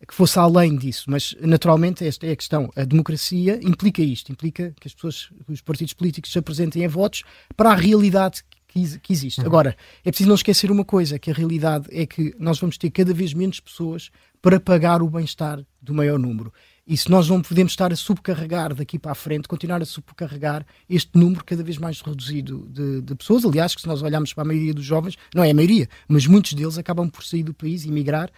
que 0.06 0.14
fosse 0.14 0.38
além 0.38 0.76
disso. 0.76 1.06
Mas, 1.08 1.34
naturalmente, 1.40 2.06
esta 2.06 2.26
é 2.26 2.32
a 2.32 2.36
questão. 2.36 2.70
A 2.76 2.84
democracia 2.84 3.58
implica 3.62 4.00
isto, 4.00 4.30
implica 4.30 4.72
que 4.80 4.86
as 4.86 4.94
pessoas, 4.94 5.30
os 5.48 5.60
partidos 5.60 5.94
políticos 5.94 6.30
se 6.30 6.38
apresentem 6.38 6.84
a 6.84 6.88
votos 6.88 7.24
para 7.56 7.70
a 7.70 7.74
realidade 7.74 8.44
que, 8.68 8.98
que 9.00 9.12
existe. 9.12 9.40
Uhum. 9.40 9.46
Agora, 9.46 9.76
é 10.04 10.10
preciso 10.10 10.28
não 10.28 10.36
esquecer 10.36 10.70
uma 10.70 10.84
coisa, 10.84 11.18
que 11.18 11.30
a 11.30 11.34
realidade 11.34 11.88
é 11.90 12.06
que 12.06 12.34
nós 12.38 12.60
vamos 12.60 12.78
ter 12.78 12.90
cada 12.90 13.12
vez 13.12 13.34
menos 13.34 13.58
pessoas 13.58 14.10
para 14.40 14.60
pagar 14.60 15.02
o 15.02 15.10
bem-estar 15.10 15.64
do 15.82 15.94
maior 15.94 16.18
número. 16.18 16.52
E 16.88 16.96
se 16.96 17.10
nós 17.10 17.28
não 17.28 17.42
podemos 17.42 17.72
estar 17.72 17.92
a 17.92 17.96
subcarregar 17.96 18.74
daqui 18.74 18.98
para 18.98 19.12
a 19.12 19.14
frente, 19.14 19.46
continuar 19.46 19.82
a 19.82 19.84
subcarregar 19.84 20.64
este 20.88 21.18
número 21.18 21.44
cada 21.44 21.62
vez 21.62 21.76
mais 21.76 22.00
reduzido 22.00 22.66
de, 22.70 23.02
de, 23.02 23.14
pessoas, 23.14 23.44
aliás, 23.44 23.74
que 23.74 23.82
se 23.82 23.86
nós 23.86 24.00
olharmos 24.00 24.32
para 24.32 24.42
a 24.42 24.46
maioria 24.46 24.72
dos 24.72 24.86
jovens, 24.86 25.14
não 25.34 25.44
é 25.44 25.50
a 25.50 25.54
maioria, 25.54 25.86
mas 26.08 26.26
muitos 26.26 26.54
deles 26.54 26.78
acabam 26.78 27.10
por 27.10 27.22
sair 27.22 27.42
do 27.42 27.52
país 27.52 27.84
e 27.84 27.90
migrar 27.90 28.30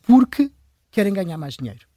porque 0.00 0.50
querem 0.90 1.12
ganhar 1.12 1.36
mais 1.36 1.54
dinheiro. 1.54 1.91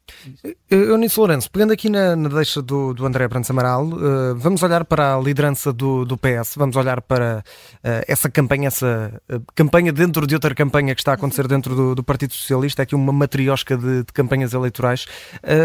Eunice 0.70 1.20
Lourenço, 1.20 1.50
pegando 1.52 1.74
aqui 1.74 1.90
na, 1.90 2.16
na 2.16 2.30
deixa 2.30 2.62
do, 2.62 2.94
do 2.94 3.06
André 3.06 3.28
Brandes 3.28 3.50
Amaral, 3.50 3.86
uh, 3.88 4.36
vamos 4.36 4.62
olhar 4.64 4.84
para 4.86 5.16
a 5.16 5.20
liderança 5.20 5.72
do, 5.72 6.06
do 6.06 6.18
PS, 6.18 6.56
vamos 6.56 6.76
olhar 6.76 7.02
para 7.02 7.44
uh, 7.78 8.04
essa 8.08 8.30
campanha, 8.30 8.68
essa 8.68 9.22
uh, 9.32 9.42
campanha 9.56 9.92
dentro 9.92 10.26
de 10.26 10.34
outra 10.34 10.54
campanha 10.54 10.94
que 10.96 11.02
está 11.02 11.12
a 11.12 11.16
acontecer 11.16 11.48
dentro 11.48 11.76
do, 11.76 11.96
do 11.96 12.04
Partido 12.04 12.34
Socialista, 12.34 12.82
é 12.82 12.84
aqui 12.84 12.96
uma 12.96 13.14
matriosca 13.14 13.78
de, 13.78 14.04
de 14.04 14.14
campanhas 14.14 14.54
eleitorais. 14.54 15.06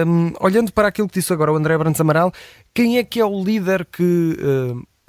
Um, 0.07 0.33
olhando 0.41 0.73
para 0.73 0.89
aquilo 0.89 1.09
que 1.09 1.19
disse 1.19 1.33
agora 1.33 1.53
o 1.53 1.57
André 1.57 1.77
Brandes 1.77 2.01
Amaral, 2.01 2.33
quem 2.75 2.99
é 2.99 3.05
que 3.05 3.21
é 3.21 3.25
o 3.25 3.43
líder 3.43 3.85
que 3.85 4.37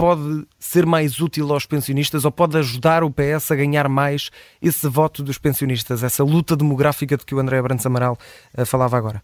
pode 0.02 0.48
ser 0.58 0.84
mais 0.84 1.20
útil 1.22 1.54
aos 1.54 1.68
pensionistas 1.68 2.26
ou 2.26 2.32
pode 2.32 2.58
ajudar 2.58 3.04
o 3.04 3.12
PS 3.12 3.52
a 3.52 3.56
ganhar 3.56 3.88
mais 3.88 4.32
esse 4.60 4.88
voto 4.88 5.22
dos 5.22 5.38
pensionistas, 5.38 6.02
essa 6.02 6.24
luta 6.24 6.56
demográfica 6.56 7.16
de 7.16 7.24
que 7.24 7.36
o 7.36 7.40
André 7.40 7.62
Brandes 7.62 7.86
Amaral 7.86 8.18
uh, 8.58 8.66
falava 8.66 8.98
agora? 8.98 9.22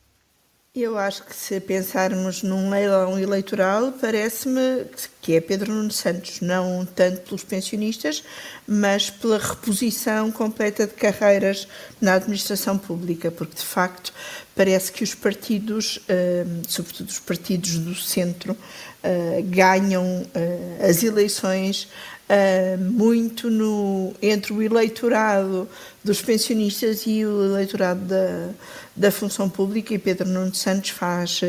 Eu 0.79 0.95
acho 0.95 1.23
que 1.23 1.35
se 1.35 1.59
pensarmos 1.59 2.43
num 2.43 2.69
leilão 2.69 3.17
eleitoral, 3.17 3.91
parece-me 3.99 4.85
que 5.19 5.35
é 5.35 5.41
Pedro 5.41 5.73
Nuno 5.73 5.89
Santos, 5.89 6.39
não 6.39 6.85
tanto 6.85 7.21
pelos 7.21 7.43
pensionistas, 7.43 8.23
mas 8.67 9.09
pela 9.09 9.39
reposição 9.39 10.31
completa 10.31 10.85
de 10.85 10.93
carreiras 10.93 11.67
na 11.99 12.13
administração 12.13 12.77
pública, 12.77 13.31
porque 13.31 13.55
de 13.55 13.65
facto 13.65 14.13
parece 14.55 14.91
que 14.91 15.03
os 15.03 15.15
partidos, 15.15 15.99
eh, 16.07 16.45
sobretudo 16.67 17.09
os 17.09 17.19
partidos 17.19 17.79
do 17.79 17.95
centro, 17.95 18.55
eh, 19.01 19.41
ganham 19.45 20.27
eh, 20.35 20.87
as 20.87 21.01
eleições 21.01 21.87
uh, 22.29 22.83
muito 22.83 23.49
no, 23.49 24.13
entre 24.21 24.53
o 24.53 24.61
eleitorado 24.61 25.67
dos 26.03 26.21
pensionistas 26.21 27.05
e 27.05 27.25
o 27.25 27.45
eleitorado 27.45 27.99
da, 28.01 28.49
da 28.95 29.11
função 29.11 29.49
pública 29.49 29.93
e 29.93 29.99
Pedro 29.99 30.27
Nuno 30.27 30.55
Santos 30.55 30.89
faz, 30.89 31.41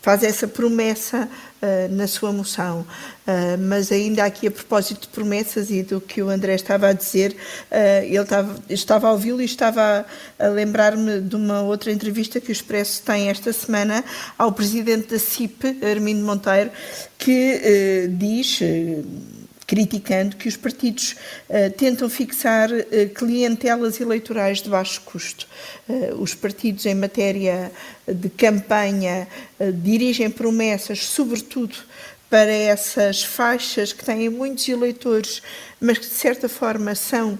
faz 0.00 0.22
essa 0.22 0.48
promessa 0.48 1.28
uh, 1.62 1.94
na 1.94 2.06
sua 2.06 2.32
moção. 2.32 2.80
Uh, 2.80 3.58
mas 3.60 3.92
ainda 3.92 4.24
aqui 4.24 4.46
a 4.46 4.50
propósito 4.50 5.02
de 5.02 5.08
promessas 5.08 5.70
e 5.70 5.82
do 5.82 6.00
que 6.00 6.22
o 6.22 6.30
André 6.30 6.54
estava 6.54 6.88
a 6.88 6.92
dizer, 6.94 7.32
uh, 7.70 8.04
ele 8.04 8.16
estava, 8.18 8.56
estava 8.70 9.08
a 9.08 9.12
ouvi-lo 9.12 9.42
e 9.42 9.44
estava 9.44 10.06
a, 10.38 10.46
a 10.46 10.48
lembrar-me 10.48 11.20
de 11.20 11.36
uma 11.36 11.60
outra 11.62 11.92
entrevista 11.92 12.40
que 12.40 12.50
o 12.50 12.52
Expresso 12.52 13.02
tem 13.02 13.28
esta 13.28 13.52
semana 13.52 14.02
ao 14.38 14.50
presidente 14.52 15.08
da 15.08 15.18
CIP, 15.18 15.78
Armindo 15.84 16.24
Monteiro, 16.24 16.70
que 17.18 18.08
diz 18.10 18.60
criticando 19.66 20.36
que 20.36 20.48
os 20.48 20.56
partidos 20.56 21.16
uh, 21.50 21.70
tentam 21.76 22.08
fixar 22.08 22.70
uh, 22.70 22.84
clientelas 23.14 24.00
eleitorais 24.00 24.62
de 24.62 24.70
baixo 24.70 25.00
custo. 25.02 25.46
Uh, 25.88 26.22
os 26.22 26.34
partidos, 26.34 26.86
em 26.86 26.94
matéria 26.94 27.72
de 28.06 28.28
campanha, 28.28 29.26
dirigem 29.82 30.30
promessas, 30.30 31.04
sobretudo 31.04 31.76
para 32.30 32.52
essas 32.52 33.24
faixas 33.24 33.92
que 33.92 34.04
têm 34.04 34.28
muitos 34.28 34.68
eleitores, 34.68 35.42
mas 35.80 35.98
que 35.98 36.06
de 36.06 36.14
certa 36.14 36.48
forma 36.48 36.94
são 36.94 37.38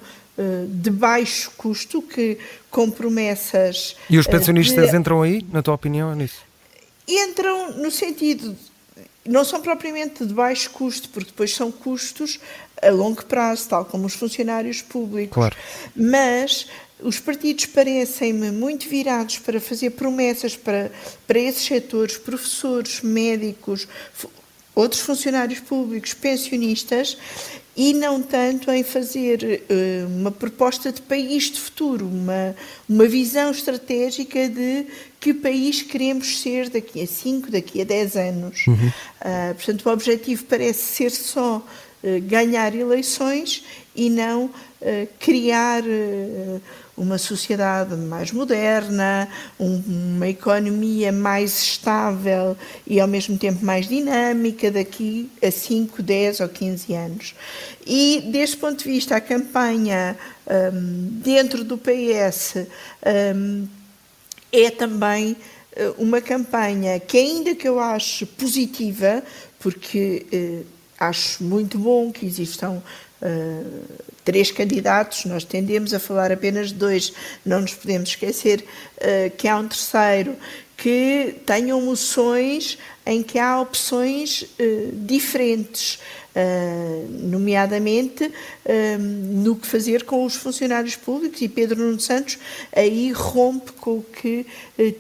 de 0.69 0.91
baixo 0.91 1.51
custo, 1.57 2.03
que 2.03 2.37
com 2.71 2.91
promessas. 2.91 3.97
E 4.11 4.19
os 4.19 4.27
pensionistas 4.27 4.91
de... 4.91 4.97
entram 4.97 5.23
aí, 5.23 5.45
na 5.53 5.63
tua 5.63 5.75
opinião, 5.75 6.15
nisso? 6.15 6.43
Entram 7.09 7.73
no 7.79 7.91
sentido 7.91 8.57
não 9.29 9.45
são 9.45 9.61
propriamente 9.61 10.25
de 10.25 10.33
baixo 10.33 10.71
custo, 10.71 11.09
porque 11.09 11.31
depois 11.31 11.55
são 11.55 11.71
custos 11.71 12.39
a 12.83 12.91
longo 12.91 13.25
prazo, 13.25 13.69
tal 13.69 13.85
como 13.85 14.07
os 14.07 14.15
funcionários 14.15 14.83
públicos. 14.83 15.35
Claro. 15.35 15.57
Mas 15.95 16.67
os 17.01 17.21
partidos 17.21 17.67
parecem-me 17.67 18.51
muito 18.51 18.89
virados 18.89 19.39
para 19.39 19.61
fazer 19.61 19.91
promessas 19.91 20.57
para, 20.57 20.91
para 21.27 21.39
esses 21.39 21.65
setores, 21.65 22.17
professores, 22.17 23.01
médicos, 23.03 23.87
outros 24.75 25.01
funcionários 25.03 25.61
públicos, 25.61 26.15
pensionistas, 26.15 27.17
e 27.77 27.93
não 27.93 28.23
tanto 28.23 28.71
em 28.71 28.83
fazer 28.83 29.63
uh, 29.71 30.07
uma 30.07 30.31
proposta 30.31 30.91
de 30.91 31.03
país 31.03 31.51
de 31.51 31.61
futuro, 31.61 32.07
uma, 32.07 32.57
uma 32.89 33.07
visão 33.07 33.51
estratégica 33.51 34.49
de 34.49 34.87
que 35.21 35.35
país 35.35 35.83
queremos 35.83 36.41
ser 36.41 36.71
daqui 36.71 37.03
a 37.03 37.07
5, 37.07 37.51
daqui 37.51 37.83
a 37.83 37.85
10 37.85 38.17
anos. 38.17 38.67
Uhum. 38.67 38.75
Uh, 38.75 39.55
portanto, 39.55 39.87
o 39.87 39.93
objetivo 39.93 40.45
parece 40.45 40.83
ser 40.83 41.11
só 41.11 41.63
ganhar 42.29 42.73
eleições 42.73 43.65
e 43.97 44.09
não 44.09 44.49
criar 45.19 45.83
uma 46.97 47.19
sociedade 47.19 47.95
mais 47.95 48.33
moderna, 48.33 49.29
um, 49.61 49.83
uma 50.17 50.29
economia 50.29 51.13
mais 51.13 51.63
estável 51.63 52.57
e 52.87 52.99
ao 52.99 53.07
mesmo 53.07 53.37
tempo 53.37 53.65
mais 53.65 53.87
dinâmica 53.87 54.71
daqui 54.71 55.31
a 55.43 55.51
5, 55.51 56.03
10 56.03 56.41
ou 56.41 56.49
15 56.49 56.95
anos. 56.95 57.35
E 57.87 58.23
deste 58.33 58.57
ponto 58.57 58.83
de 58.83 58.91
vista, 58.91 59.17
a 59.17 59.21
campanha 59.21 60.17
um, 60.47 61.21
dentro 61.23 61.65
do 61.65 61.77
PS 61.77 62.67
um, 63.37 63.69
é 64.51 64.71
também 64.71 65.33
uh, 65.33 66.03
uma 66.03 66.21
campanha 66.21 66.99
que, 66.99 67.19
ainda 67.19 67.55
que 67.55 67.69
eu 67.69 67.79
acho 67.79 68.27
positiva, 68.27 69.23
porque 69.59 70.27
uh, 70.33 70.67
acho 70.99 71.45
muito 71.45 71.79
bom 71.79 72.11
que 72.11 72.25
existam 72.25 72.83
uh, 73.23 73.83
três 74.25 74.51
candidatos, 74.51 75.25
nós 75.25 75.45
tendemos 75.45 75.95
a 75.95 75.99
falar 75.99 76.33
apenas 76.33 76.69
de 76.69 76.75
dois, 76.75 77.13
não 77.45 77.61
nos 77.61 77.75
podemos 77.75 78.11
esquecer 78.11 78.65
uh, 78.97 79.37
que 79.37 79.49
há 79.49 79.57
um 79.57 79.69
terceiro, 79.69 80.37
que 80.77 81.37
tenham 81.47 81.81
moções 81.81 82.77
em 83.07 83.23
que 83.23 83.39
há 83.39 83.61
opções 83.61 84.43
uh, 84.43 84.93
diferentes. 84.93 85.99
Uh, 86.37 87.09
nomeadamente 87.29 88.25
uh, 88.25 88.99
no 88.99 89.57
que 89.57 89.67
fazer 89.67 90.05
com 90.05 90.23
os 90.23 90.35
funcionários 90.35 90.95
públicos, 90.95 91.41
e 91.41 91.49
Pedro 91.49 91.81
Nuno 91.81 91.99
Santos 91.99 92.39
aí 92.75 93.11
rompe 93.11 93.73
com 93.73 93.93
o 93.93 94.03
que 94.03 94.45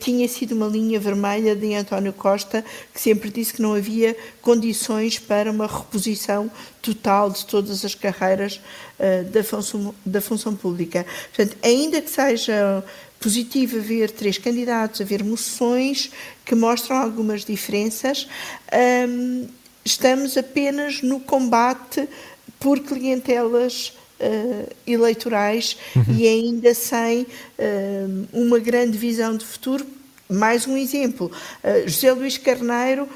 tinha 0.00 0.26
sido 0.28 0.54
uma 0.54 0.66
linha 0.66 0.98
vermelha 0.98 1.54
de 1.54 1.74
António 1.74 2.14
Costa, 2.14 2.64
que 2.94 2.98
sempre 2.98 3.28
disse 3.28 3.52
que 3.52 3.60
não 3.60 3.74
havia 3.74 4.16
condições 4.40 5.18
para 5.18 5.50
uma 5.50 5.66
reposição 5.66 6.50
total 6.80 7.28
de 7.28 7.44
todas 7.44 7.84
as 7.84 7.94
carreiras 7.94 8.58
da, 9.30 9.44
função, 9.44 9.94
da 10.06 10.22
função 10.22 10.56
pública. 10.56 11.04
Portanto, 11.34 11.58
ainda 11.62 12.00
que 12.00 12.10
seja 12.10 12.82
positivo 13.26 13.78
haver 13.78 14.12
três 14.12 14.38
candidatos, 14.38 15.00
haver 15.00 15.24
moções 15.24 16.12
que 16.44 16.54
mostram 16.54 16.96
algumas 16.96 17.44
diferenças. 17.44 18.28
Um, 19.08 19.48
estamos 19.84 20.36
apenas 20.36 21.02
no 21.02 21.18
combate 21.18 22.08
por 22.60 22.78
clientelas 22.78 23.92
uh, 24.20 24.72
eleitorais 24.86 25.76
uhum. 25.96 26.04
e 26.16 26.28
ainda 26.28 26.72
sem 26.72 27.22
uh, 27.22 28.28
uma 28.32 28.60
grande 28.60 28.96
visão 28.96 29.36
de 29.36 29.44
futuro. 29.44 29.84
Mais 30.28 30.66
um 30.66 30.76
exemplo, 30.76 31.30
uh, 31.62 31.88
José 31.88 32.12
Luís 32.12 32.38
Carneiro 32.38 33.08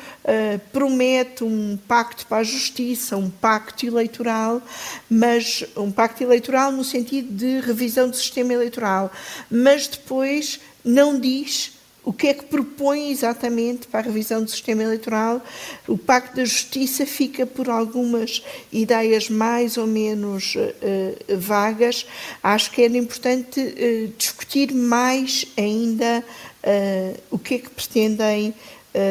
promete 0.73 1.43
um 1.43 1.79
pacto 1.89 2.27
para 2.27 2.39
a 2.39 2.45
justiça, 2.45 3.17
um 3.17 3.29
pacto 3.29 3.85
eleitoral, 3.85 4.63
mas 5.09 5.65
um 5.77 5.91
pacto 5.91 6.23
eleitoral 6.23 6.71
no 6.71 6.85
sentido 6.85 7.33
de 7.33 7.61
revisão 7.61 8.09
do 8.09 8.17
sistema 8.17 8.53
eleitoral, 8.53 9.11
mas 9.51 9.89
depois 9.89 10.61
não 10.85 11.19
diz 11.19 11.73
o 12.03 12.13
que 12.13 12.29
é 12.29 12.35
que 12.35 12.45
propõe 12.47 13.11
exatamente 13.11 13.87
para 13.87 14.01
a 14.01 14.03
revisão 14.03 14.43
do 14.43 14.51
sistema 14.51 14.83
eleitoral? 14.83 15.43
O 15.87 15.99
Pacto 15.99 16.37
da 16.37 16.45
Justiça 16.45 17.05
fica 17.05 17.45
por 17.47 17.69
algumas 17.69 18.43
ideias 18.73 19.29
mais 19.29 19.77
ou 19.77 19.87
menos 19.87 20.55
uh, 20.55 21.37
vagas. 21.39 22.07
Acho 22.43 22.71
que 22.71 22.83
era 22.83 22.97
importante 22.97 23.61
uh, 23.61 24.13
discutir 24.17 24.73
mais 24.73 25.47
ainda 25.59 26.25
uh, 26.65 27.21
o 27.31 27.39
que 27.39 27.55
é 27.55 27.59
que 27.59 27.71
pretendem 27.71 28.55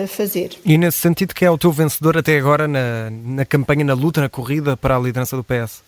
fazer. 0.10 0.58
E 0.66 0.78
nesse 0.78 0.98
sentido, 0.98 1.34
que 1.34 1.46
é 1.46 1.50
o 1.50 1.58
teu 1.58 1.72
vencedor 1.72 2.18
até 2.18 2.38
agora 2.38 2.68
na, 2.68 3.10
na 3.10 3.46
campanha, 3.46 3.86
na 3.86 3.94
luta, 3.94 4.20
na 4.20 4.28
corrida 4.28 4.76
para 4.76 4.98
a 4.98 5.00
liderança 5.00 5.38
do 5.38 5.44
PS? 5.44 5.82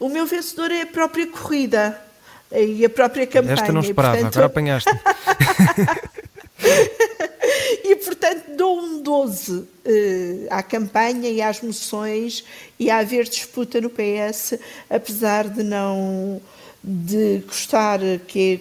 O 0.00 0.08
meu 0.08 0.24
vencedor 0.24 0.70
é 0.70 0.80
a 0.80 0.86
própria 0.86 1.26
corrida 1.26 2.00
e 2.50 2.82
a 2.84 2.88
própria 2.88 3.26
campanha. 3.26 3.52
Esta 3.52 3.70
não 3.70 3.82
esperava, 3.82 4.16
e, 4.16 4.20
portanto... 4.20 4.36
agora 4.36 4.46
apanhaste. 4.46 4.90
e 7.84 7.96
portanto 7.96 8.56
dou 8.56 8.80
um 8.80 9.02
12 9.02 9.52
uh, 9.52 9.68
eh, 9.84 10.46
à 10.50 10.62
campanha 10.62 11.28
e 11.28 11.40
às 11.40 11.60
moções 11.60 12.44
e 12.78 12.90
a 12.90 12.98
haver 12.98 13.24
disputa 13.24 13.80
no 13.80 13.90
PS, 13.90 14.58
apesar 14.90 15.48
de 15.48 15.62
não 15.62 16.40
de 16.82 17.42
gostar 17.46 18.00
que, 18.26 18.60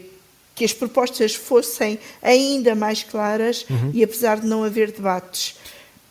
que 0.57 0.65
as 0.65 0.73
propostas 0.73 1.35
fossem 1.35 1.99
ainda 2.19 2.73
mais 2.73 3.03
claras 3.03 3.63
uhum. 3.69 3.91
e 3.93 4.03
apesar 4.03 4.39
de 4.39 4.47
não 4.47 4.63
haver 4.63 4.91
debates. 4.91 5.55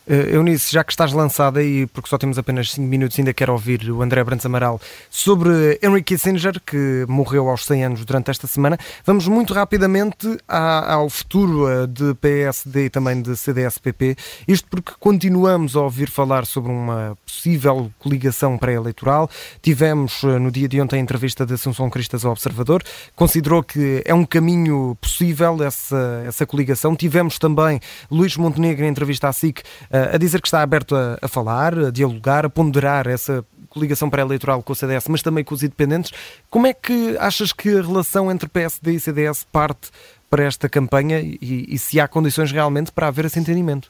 Uh, 0.07 0.35
Eunice, 0.35 0.71
já 0.71 0.85
que 0.85 0.91
estás 0.93 1.11
lançada 1.11 1.61
e 1.61 1.85
porque 1.87 2.07
só 2.07 2.17
temos 2.17 2.37
apenas 2.37 2.71
5 2.71 2.87
minutos, 2.87 3.19
ainda 3.19 3.33
quero 3.33 3.51
ouvir 3.51 3.91
o 3.91 4.01
André 4.01 4.23
Brandes 4.23 4.45
Amaral 4.45 4.79
sobre 5.09 5.77
Henry 5.81 6.01
Kissinger, 6.01 6.61
que 6.65 7.05
morreu 7.09 7.49
aos 7.49 7.65
100 7.65 7.83
anos 7.83 8.05
durante 8.05 8.31
esta 8.31 8.47
semana. 8.47 8.77
Vamos 9.05 9.27
muito 9.27 9.53
rapidamente 9.53 10.37
ao 10.47 11.09
futuro 11.09 11.67
eh, 11.69 11.87
de 11.87 12.13
PSD 12.15 12.85
e 12.85 12.89
também 12.89 13.21
de 13.21 13.35
CDS-PP. 13.35 14.15
Isto 14.47 14.67
porque 14.69 14.93
continuamos 14.97 15.75
a 15.75 15.81
ouvir 15.81 16.09
falar 16.09 16.45
sobre 16.45 16.71
uma 16.71 17.17
possível 17.25 17.91
coligação 17.99 18.57
pré-eleitoral. 18.57 19.29
Tivemos 19.61 20.23
eh, 20.23 20.39
no 20.39 20.49
dia 20.49 20.69
de 20.69 20.79
ontem 20.79 20.97
a 20.97 20.99
entrevista 20.99 21.45
de 21.45 21.53
Assunção 21.53 21.89
Cristas 21.89 22.23
ao 22.23 22.31
Observador. 22.31 22.81
Considerou 23.15 23.61
que 23.61 24.01
é 24.05 24.13
um 24.13 24.25
caminho 24.25 24.97
possível 25.01 25.61
essa, 25.61 26.23
essa 26.25 26.45
coligação. 26.45 26.95
Tivemos 26.95 27.37
também 27.37 27.81
Luís 28.09 28.37
Montenegro 28.37 28.85
em 28.85 28.89
entrevista 28.89 29.27
à 29.27 29.33
SIC 29.33 29.63
eh, 29.91 29.96
a 30.13 30.17
dizer 30.17 30.41
que 30.41 30.47
está 30.47 30.61
aberto 30.61 30.95
a, 30.95 31.17
a 31.21 31.27
falar, 31.27 31.77
a 31.77 31.91
dialogar, 31.91 32.45
a 32.45 32.49
ponderar 32.49 33.07
essa 33.07 33.45
coligação 33.69 34.09
pré-eleitoral 34.09 34.63
com 34.63 34.73
o 34.73 34.75
CDS, 34.75 35.07
mas 35.07 35.21
também 35.21 35.43
com 35.43 35.53
os 35.53 35.63
independentes. 35.63 36.11
Como 36.49 36.67
é 36.67 36.73
que 36.73 37.15
achas 37.19 37.53
que 37.53 37.69
a 37.69 37.81
relação 37.81 38.31
entre 38.31 38.49
PSD 38.49 38.93
e 38.93 38.99
CDS 38.99 39.45
parte 39.51 39.89
para 40.29 40.43
esta 40.43 40.67
campanha 40.67 41.19
e, 41.19 41.65
e 41.69 41.77
se 41.77 41.99
há 41.99 42.07
condições 42.07 42.51
realmente 42.51 42.91
para 42.91 43.07
haver 43.07 43.25
esse 43.25 43.39
entendimento? 43.39 43.89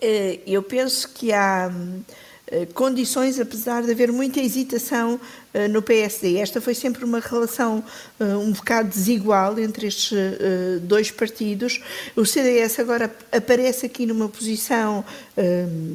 Eh, 0.00 0.40
eu 0.46 0.62
penso 0.62 1.08
que 1.12 1.32
há 1.32 1.70
hum, 1.72 2.02
eh, 2.08 2.14
condições, 2.74 3.38
apesar 3.38 3.82
de 3.82 3.90
haver 3.90 4.10
muita 4.10 4.40
hesitação 4.40 5.20
eh, 5.54 5.68
no 5.68 5.82
PSD. 5.82 6.36
Esta 6.36 6.60
foi 6.60 6.74
sempre 6.74 7.04
uma 7.04 7.20
relação 7.20 7.82
eh, 8.18 8.24
um 8.24 8.52
bocado 8.52 8.88
desigual 8.88 9.58
entre 9.58 9.86
estes 9.86 10.12
dois 10.82 11.10
partidos. 11.10 11.80
O 12.16 12.24
CDS 12.24 12.78
agora 12.78 13.14
aparece 13.32 13.86
aqui 13.86 14.06
numa 14.06 14.28
posição 14.28 15.04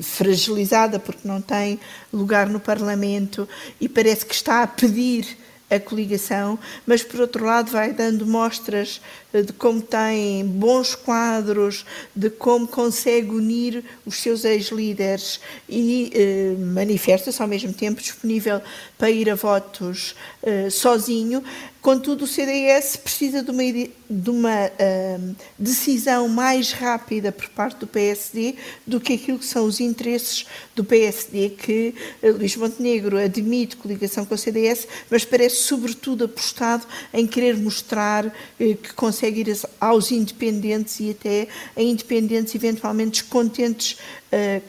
fragilizada 0.02 1.00
porque 1.00 1.28
não 1.28 1.42
tem 1.42 1.80
lugar 2.12 2.50
no 2.50 2.60
Parlamento 2.60 3.48
e 3.80 3.88
parece 3.88 4.26
que 4.26 4.34
está 4.34 4.64
a 4.64 4.68
pedir 4.68 5.38
a 5.70 5.80
coligação, 5.80 6.60
mas 6.86 7.04
por 7.04 7.20
outro 7.20 7.46
lado 7.46 7.72
vai 7.72 7.92
dando 7.92 8.26
mostras 8.26 9.02
eh, 9.34 9.42
de 9.42 9.52
como 9.54 9.82
tem 9.82 10.46
bons 10.46 10.94
quadros, 10.94 11.86
de 12.16 12.30
como 12.30 12.68
consegue 12.68 13.32
unir 13.32 13.84
os 14.06 14.18
seus 14.18 14.46
ex-líderes 14.46 15.40
e 15.68 16.12
eh, 16.14 16.56
manifesta-se 16.60 17.42
ao 17.42 17.48
mesmo 17.48 17.74
tempo 17.74 18.00
disponível 18.00 18.62
para 18.98 19.10
ir 19.10 19.30
a 19.30 19.36
votos 19.36 20.16
eh, 20.44 20.70
sozinho. 20.70 21.44
Contudo, 21.82 22.26
o 22.26 22.28
CDS 22.28 22.98
precisa 22.98 23.44
de 23.44 23.52
uma, 23.52 23.64
de 24.10 24.30
uma 24.30 24.68
uh, 24.68 25.36
decisão 25.58 26.28
mais 26.28 26.72
rápida 26.72 27.32
por 27.32 27.50
parte 27.50 27.80
do 27.80 27.88
PSD 27.88 28.56
do 28.86 29.00
que 29.00 29.14
aquilo 29.14 29.40
que 29.40 29.46
são 29.46 29.66
os 29.66 29.80
interesses 29.80 30.46
do 30.76 30.84
PSD, 30.84 31.50
que 31.50 31.96
uh, 32.22 32.32
Luís 32.32 32.56
Montenegro 32.56 33.18
admite 33.18 33.76
coligação 33.76 34.24
com 34.26 34.36
o 34.36 34.38
CDS, 34.38 34.88
mas 35.10 35.26
parece 35.26 35.58
sobretudo 35.58 36.26
apostado 36.26 36.86
em 37.14 37.26
querer 37.26 37.58
mostrar 37.58 38.26
uh, 38.26 38.32
que 38.58 38.94
consegue 38.94 39.42
ir 39.42 39.60
aos 39.80 40.12
independentes 40.12 41.00
e 41.00 41.12
até 41.12 41.48
a 41.76 41.82
independentes 41.82 42.54
eventualmente 42.54 43.22
descontentes 43.22 43.98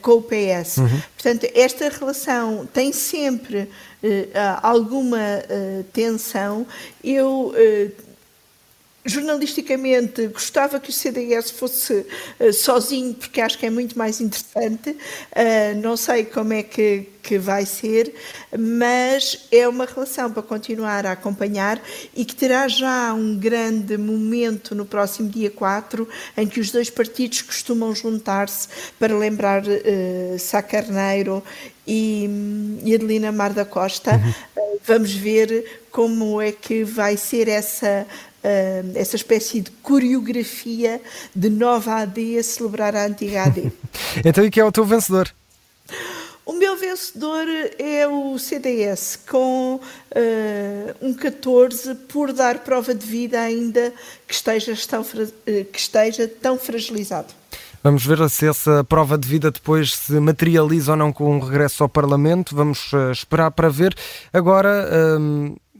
com 0.01 0.11
o 0.13 0.21
PS. 0.21 0.77
Uhum. 0.77 1.01
Portanto, 1.13 1.45
esta 1.53 1.89
relação 1.89 2.65
tem 2.71 2.93
sempre 2.93 3.67
alguma 4.61 5.19
tensão. 5.91 6.65
Eu 7.03 7.53
jornalisticamente 9.07 10.27
gostava 10.27 10.79
que 10.79 10.89
o 10.89 10.93
CDS 10.93 11.51
fosse 11.51 12.05
uh, 12.39 12.53
sozinho, 12.53 13.13
porque 13.13 13.41
acho 13.41 13.57
que 13.57 13.65
é 13.65 13.69
muito 13.69 13.97
mais 13.97 14.19
interessante. 14.19 14.89
Uh, 14.89 15.81
não 15.81 15.95
sei 15.95 16.25
como 16.25 16.53
é 16.53 16.61
que, 16.61 17.07
que 17.23 17.37
vai 17.37 17.65
ser, 17.65 18.13
mas 18.57 19.47
é 19.51 19.67
uma 19.67 19.85
relação 19.85 20.31
para 20.31 20.43
continuar 20.43 21.05
a 21.05 21.13
acompanhar 21.13 21.81
e 22.15 22.25
que 22.25 22.35
terá 22.35 22.67
já 22.67 23.13
um 23.13 23.37
grande 23.37 23.97
momento 23.97 24.75
no 24.75 24.85
próximo 24.85 25.29
dia 25.29 25.49
4, 25.49 26.07
em 26.35 26.45
que 26.45 26.59
os 26.59 26.69
dois 26.69 26.89
partidos 26.89 27.41
costumam 27.41 27.95
juntar-se 27.95 28.67
para 28.99 29.17
lembrar 29.17 29.63
uh, 29.63 30.37
Sá 30.37 30.61
Carneiro 30.61 31.41
e, 31.87 32.29
e 32.83 32.93
Adelina 32.93 33.31
Mar 33.31 33.53
da 33.53 33.63
Costa. 33.63 34.11
Uhum. 34.11 34.57
Vamos 34.85 35.13
ver 35.13 35.81
como 35.91 36.41
é 36.41 36.51
que 36.51 36.83
vai 36.83 37.17
ser 37.17 37.47
essa 37.47 38.05
uh, 38.43 38.91
essa 38.97 39.15
espécie 39.15 39.61
de 39.61 39.71
coreografia 39.83 41.01
de 41.35 41.49
nova 41.49 42.01
AD 42.01 42.37
a 42.37 42.43
celebrar 42.43 42.95
a 42.95 43.05
antiga 43.05 43.43
AD. 43.43 43.71
então, 44.25 44.45
e 44.45 44.51
que 44.51 44.59
é 44.59 44.65
o 44.65 44.71
teu 44.71 44.85
vencedor? 44.85 45.31
O 46.47 46.53
meu 46.53 46.77
vencedor 46.77 47.45
é 47.77 48.07
o 48.07 48.39
CDS, 48.39 49.19
com 49.29 49.75
uh, 49.75 49.81
um 51.01 51.13
14, 51.13 51.93
por 52.07 52.31
dar 52.31 52.59
prova 52.59 52.95
de 52.95 53.05
vida 53.05 53.37
ainda 53.37 53.93
que 54.25 54.33
esteja 54.33 54.73
tão, 54.87 55.05
eh, 55.45 55.65
que 55.65 55.77
esteja 55.77 56.25
tão 56.25 56.57
fragilizado. 56.57 57.33
Vamos 57.83 58.05
ver 58.05 58.29
se 58.29 58.47
essa 58.47 58.81
prova 58.85 59.17
de 59.17 59.27
vida 59.27 59.51
depois 59.51 59.93
se 59.93 60.13
materializa 60.21 60.91
ou 60.91 60.97
não 60.97 61.11
com 61.11 61.35
um 61.35 61.39
regresso 61.39 61.83
ao 61.83 61.89
Parlamento. 61.89 62.55
Vamos 62.55 62.93
uh, 62.93 63.11
esperar 63.11 63.51
para 63.51 63.67
ver. 63.67 63.93
Agora. 64.31 64.87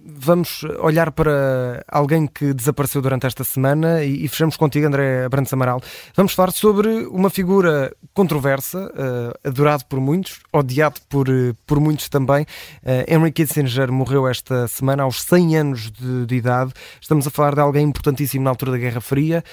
Vamos 0.08 0.64
olhar 0.80 1.12
para 1.12 1.84
alguém 1.88 2.26
que 2.26 2.54
desapareceu 2.54 3.02
durante 3.02 3.28
esta 3.28 3.44
semana 3.44 4.04
e, 4.04 4.24
e 4.24 4.28
fechamos 4.28 4.56
contigo, 4.56 4.88
André 4.88 5.28
Brandes 5.28 5.52
Amaral. 5.52 5.82
Vamos 6.16 6.34
falar 6.34 6.52
sobre 6.52 6.88
uma 7.08 7.30
figura 7.30 7.94
controversa, 8.14 8.92
uh, 8.94 9.48
adorado 9.48 9.86
por 9.86 10.00
muitos, 10.00 10.40
odiado 10.52 11.00
por, 11.10 11.28
uh, 11.30 11.54
por 11.66 11.80
muitos 11.80 12.08
também. 12.10 12.44
Uh, 12.84 13.04
Henry 13.08 13.32
Kissinger 13.32 13.92
morreu 13.92 14.28
esta 14.28 14.68
semana 14.68 15.04
aos 15.04 15.22
100 15.24 15.58
anos 15.58 15.92
de, 15.92 16.26
de 16.26 16.36
idade. 16.36 16.72
Estamos 17.02 17.28
a 17.28 17.30
falar 17.30 17.54
de 17.54 17.62
alguém 17.62 17.86
importantíssimo 17.86 18.44
na 18.44 18.50
altura 18.50 18.72
da 18.72 18.78
Guerra 18.78 19.02
Fria, 19.02 19.44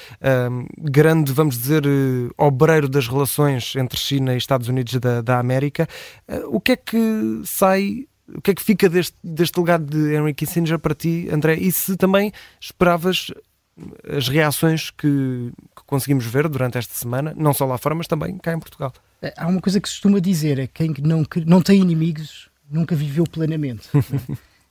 grande, 0.78 1.32
vamos 1.32 1.58
dizer, 1.58 1.82
obreiro 2.36 2.88
das 2.88 3.08
relações 3.08 3.74
entre 3.76 3.98
China 3.98 4.34
e 4.34 4.38
Estados 4.38 4.68
Unidos 4.68 4.94
da, 4.94 5.20
da 5.20 5.38
América. 5.38 5.88
o 6.46 6.60
que 6.60 6.72
é 6.72 6.76
que 6.76 7.42
sai 7.44 8.06
o 8.28 8.40
que 8.40 8.52
é 8.52 8.54
que 8.54 8.62
fica 8.62 8.88
deste, 8.88 9.16
deste 9.22 9.58
legado 9.58 9.84
de 9.84 10.14
Henry 10.14 10.34
Kissinger 10.34 10.78
para 10.78 10.94
ti, 10.94 11.28
André? 11.30 11.54
E 11.54 11.70
se 11.70 11.96
também 11.96 12.32
esperavas 12.60 13.30
as 14.08 14.28
reações 14.28 14.90
que, 14.90 15.52
que, 15.76 15.82
conseguimos 15.86 16.24
ver 16.24 16.48
durante 16.48 16.78
esta 16.78 16.94
semana, 16.94 17.34
não 17.36 17.52
só 17.52 17.66
lá 17.66 17.76
fora, 17.76 17.94
mas 17.94 18.06
também 18.06 18.38
cá 18.38 18.52
em 18.52 18.58
Portugal? 18.58 18.92
É, 19.20 19.34
há 19.36 19.46
uma 19.46 19.60
coisa 19.60 19.80
que 19.80 19.88
se 19.88 19.96
costuma 19.96 20.20
dizer: 20.20 20.58
é 20.58 20.66
que 20.66 20.86
quem 20.86 20.94
não, 21.04 21.24
não 21.46 21.60
tem 21.60 21.80
inimigos 21.80 22.48
nunca 22.70 22.94
viveu 22.94 23.24
plenamente. 23.24 23.88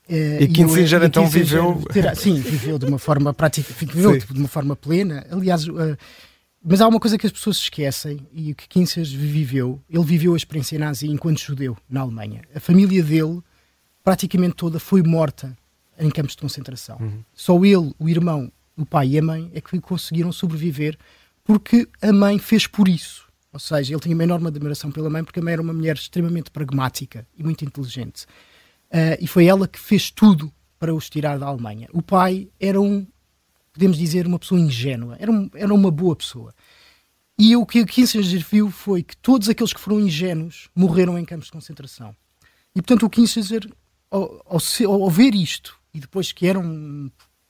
É, 0.09 0.41
e 0.43 0.47
Kissinger 0.47 1.03
e, 1.03 1.05
então 1.05 1.27
viveu. 1.27 1.83
Terá, 1.91 2.15
sim, 2.15 2.39
viveu 2.39 2.79
de 2.79 2.85
uma 2.85 2.99
forma 2.99 3.33
prática, 3.33 3.73
viveu 3.77 4.19
sim. 4.19 4.33
de 4.33 4.39
uma 4.39 4.47
forma 4.47 4.75
plena. 4.75 5.25
Aliás, 5.29 5.67
uh, 5.67 5.97
mas 6.63 6.79
há 6.79 6.87
uma 6.87 6.99
coisa 6.99 7.17
que 7.17 7.25
as 7.25 7.31
pessoas 7.31 7.57
esquecem 7.57 8.25
e 8.31 8.51
o 8.51 8.55
que 8.55 8.67
Kinsey 8.69 9.03
viveu, 9.03 9.81
ele 9.89 10.03
viveu 10.03 10.33
a 10.33 10.37
experiência 10.37 10.79
nazi 10.79 11.07
enquanto 11.07 11.39
judeu 11.39 11.77
na 11.89 12.01
Alemanha. 12.01 12.41
A 12.55 12.59
família 12.59 13.03
dele, 13.03 13.41
praticamente 14.03 14.55
toda, 14.55 14.79
foi 14.79 15.03
morta 15.03 15.57
em 15.99 16.09
campos 16.09 16.35
de 16.35 16.41
concentração. 16.41 16.97
Uhum. 16.99 17.23
Só 17.33 17.63
ele, 17.65 17.93
o 17.99 18.07
irmão, 18.07 18.51
o 18.77 18.85
pai 18.85 19.09
e 19.09 19.19
a 19.19 19.21
mãe 19.21 19.51
é 19.53 19.59
que 19.59 19.79
conseguiram 19.81 20.31
sobreviver 20.31 20.97
porque 21.43 21.87
a 22.01 22.13
mãe 22.13 22.39
fez 22.39 22.65
por 22.65 22.87
isso. 22.87 23.27
Ou 23.51 23.59
seja, 23.59 23.93
ele 23.93 24.01
tinha 24.01 24.15
uma 24.15 24.23
enorme 24.23 24.47
admiração 24.47 24.89
pela 24.89 25.09
mãe 25.09 25.23
porque 25.23 25.39
a 25.39 25.43
mãe 25.43 25.53
era 25.53 25.61
uma 25.61 25.73
mulher 25.73 25.95
extremamente 25.95 26.49
pragmática 26.49 27.27
e 27.37 27.43
muito 27.43 27.65
inteligente. 27.65 28.23
Uh, 28.89 29.19
e 29.19 29.27
foi 29.27 29.45
ela 29.45 29.67
que 29.67 29.79
fez 29.79 30.09
tudo 30.09 30.51
para 30.79 30.93
os 30.93 31.09
tirar 31.09 31.37
da 31.37 31.45
Alemanha. 31.45 31.87
O 31.93 32.01
pai 32.01 32.47
era 32.59 32.79
um 32.79 33.05
podemos 33.73 33.97
dizer, 33.97 34.27
uma 34.27 34.39
pessoa 34.39 34.61
ingênua. 34.61 35.17
Era, 35.19 35.31
um, 35.31 35.49
era 35.53 35.73
uma 35.73 35.91
boa 35.91 36.15
pessoa. 36.15 36.53
E 37.37 37.55
o 37.55 37.65
que 37.65 37.83
Kissinger 37.85 38.45
viu 38.49 38.69
foi 38.69 39.01
que 39.01 39.17
todos 39.17 39.49
aqueles 39.49 39.73
que 39.73 39.79
foram 39.79 39.99
ingênuos 39.99 40.69
morreram 40.75 41.17
em 41.17 41.25
campos 41.25 41.47
de 41.47 41.51
concentração. 41.51 42.15
E, 42.75 42.81
portanto, 42.81 43.05
o 43.05 43.09
Kissinger, 43.09 43.67
ao, 44.09 44.45
ao, 44.45 45.01
ao 45.03 45.09
ver 45.09 45.33
isto, 45.33 45.75
e 45.93 45.99
depois 45.99 46.31
que 46.31 46.45
era 46.45 46.59
um 46.59 47.09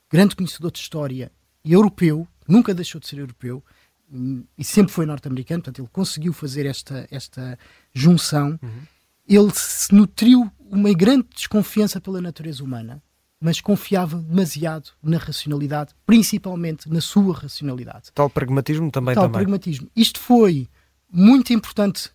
grande 0.09 0.36
conhecedor 0.36 0.71
de 0.71 0.79
história 0.79 1.31
e 1.63 1.73
europeu, 1.73 2.25
nunca 2.47 2.73
deixou 2.73 2.99
de 2.99 3.07
ser 3.07 3.19
europeu, 3.19 3.63
hum, 4.12 4.45
e 4.57 4.63
sempre 4.63 4.93
foi 4.93 5.05
norte-americano, 5.05 5.62
portanto, 5.62 5.81
ele 5.81 5.89
conseguiu 5.91 6.31
fazer 6.31 6.65
esta, 6.65 7.05
esta 7.12 7.59
junção. 7.93 8.57
Uhum. 8.62 8.81
Ele 9.27 9.51
se 9.53 9.93
nutriu 9.93 10.49
uma 10.59 10.93
grande 10.93 11.27
desconfiança 11.36 11.99
pela 11.99 12.21
natureza 12.21 12.63
humana 12.63 13.01
mas 13.43 13.60
confiava 13.60 14.15
demasiado 14.19 14.91
na 15.03 15.17
racionalidade, 15.17 15.93
principalmente 16.06 16.89
na 16.89 17.01
sua 17.01 17.36
racionalidade. 17.36 18.10
Tal 18.15 18.29
pragmatismo 18.29 18.89
também. 18.89 19.13
Tal 19.13 19.25
também. 19.25 19.41
pragmatismo. 19.41 19.91
Isto 19.93 20.21
foi 20.21 20.69
muito 21.12 21.51
importante 21.51 22.10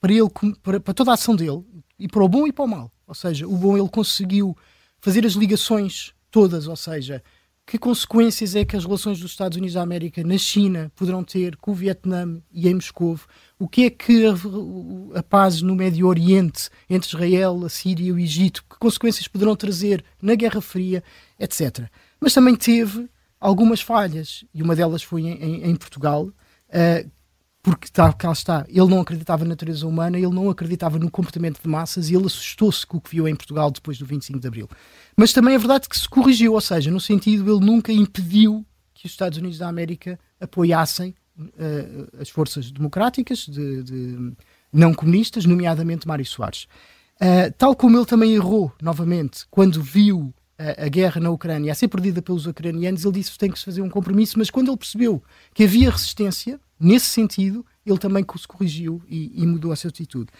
para 0.00 0.10
ele, 0.10 0.30
para, 0.62 0.80
para 0.80 0.94
toda 0.94 1.10
a 1.10 1.14
ação 1.14 1.36
dele, 1.36 1.62
e 1.98 2.08
para 2.08 2.24
o 2.24 2.28
bom 2.28 2.46
e 2.46 2.52
para 2.52 2.64
o 2.64 2.68
mal. 2.68 2.90
Ou 3.06 3.14
seja, 3.14 3.46
o 3.46 3.54
bom 3.58 3.76
ele 3.76 3.90
conseguiu 3.90 4.56
fazer 5.02 5.26
as 5.26 5.34
ligações 5.34 6.14
todas, 6.30 6.66
ou 6.66 6.76
seja, 6.76 7.22
que 7.70 7.78
consequências 7.78 8.56
é 8.56 8.64
que 8.64 8.76
as 8.76 8.84
relações 8.84 9.20
dos 9.20 9.30
Estados 9.30 9.56
Unidos 9.56 9.74
da 9.74 9.82
América 9.82 10.24
na 10.24 10.36
China 10.36 10.90
poderão 10.96 11.22
ter 11.22 11.54
com 11.54 11.70
o 11.70 11.74
Vietnã 11.74 12.42
e 12.52 12.68
em 12.68 12.74
Moscou? 12.74 13.16
O 13.60 13.68
que 13.68 13.84
é 13.84 13.90
que 13.90 14.26
a, 14.26 14.34
a, 15.20 15.22
paz 15.22 15.62
no 15.62 15.76
Médio 15.76 16.08
Oriente 16.08 16.68
entre 16.88 17.06
Israel, 17.10 17.64
a 17.64 17.68
Síria 17.68 18.08
e 18.08 18.12
o 18.12 18.18
Egito, 18.18 18.64
que 18.68 18.76
consequências 18.76 19.28
poderão 19.28 19.54
trazer 19.54 20.04
na 20.20 20.34
Guerra 20.34 20.60
Fria, 20.60 21.04
etc. 21.38 21.88
Mas 22.20 22.34
também 22.34 22.56
teve 22.56 23.08
algumas 23.38 23.80
falhas, 23.80 24.44
e 24.52 24.64
uma 24.64 24.74
delas 24.74 25.04
foi 25.04 25.22
em, 25.22 25.40
em, 25.40 25.70
em 25.70 25.76
Portugal, 25.76 26.24
uh, 26.24 27.10
porque 27.62 27.88
tá, 27.88 28.12
cá 28.12 28.32
está, 28.32 28.64
ele 28.68 28.86
não 28.86 29.00
acreditava 29.00 29.44
na 29.44 29.50
natureza 29.50 29.86
humana, 29.86 30.16
ele 30.16 30.34
não 30.34 30.48
acreditava 30.48 30.98
no 30.98 31.10
comportamento 31.10 31.60
de 31.60 31.68
massas 31.68 32.08
e 32.08 32.14
ele 32.14 32.26
assustou-se 32.26 32.86
com 32.86 32.96
o 32.96 33.00
que 33.00 33.10
viu 33.10 33.28
em 33.28 33.36
Portugal 33.36 33.70
depois 33.70 33.98
do 33.98 34.06
25 34.06 34.40
de 34.40 34.48
Abril. 34.48 34.68
Mas 35.16 35.32
também 35.32 35.54
é 35.54 35.58
verdade 35.58 35.88
que 35.88 35.98
se 35.98 36.08
corrigiu, 36.08 36.54
ou 36.54 36.60
seja, 36.60 36.90
no 36.90 37.00
sentido, 37.00 37.54
ele 37.54 37.64
nunca 37.64 37.92
impediu 37.92 38.64
que 38.94 39.06
os 39.06 39.12
Estados 39.12 39.38
Unidos 39.38 39.58
da 39.58 39.68
América 39.68 40.18
apoiassem 40.40 41.14
uh, 41.38 42.20
as 42.20 42.30
forças 42.30 42.70
democráticas, 42.70 43.40
de, 43.40 43.82
de, 43.82 44.32
não 44.72 44.94
comunistas, 44.94 45.44
nomeadamente 45.44 46.08
Mário 46.08 46.24
Soares. 46.24 46.66
Uh, 47.16 47.52
tal 47.58 47.76
como 47.76 47.98
ele 47.98 48.06
também 48.06 48.34
errou, 48.34 48.72
novamente, 48.80 49.44
quando 49.50 49.82
viu 49.82 50.32
a, 50.84 50.88
guerra 50.88 51.20
na 51.20 51.30
Ucrânia 51.30 51.72
a 51.72 51.74
ser 51.74 51.88
perdida 51.88 52.20
pelos 52.20 52.46
ucranianos, 52.46 53.04
ele 53.04 53.14
disse 53.14 53.32
que 53.32 53.38
tem 53.38 53.50
que 53.50 53.58
se 53.58 53.64
fazer 53.64 53.82
um 53.82 53.88
compromisso, 53.88 54.38
mas 54.38 54.50
quando 54.50 54.68
ele 54.68 54.76
percebeu 54.76 55.22
que 55.54 55.64
havia 55.64 55.90
resistência, 55.90 56.60
nesse 56.78 57.06
sentido, 57.06 57.64
ele 57.84 57.98
também 57.98 58.24
se 58.36 58.46
corrigiu 58.46 59.02
e, 59.08 59.42
e 59.42 59.46
mudou 59.46 59.72
a 59.72 59.76
sua 59.76 59.88
atitude. 59.88 60.30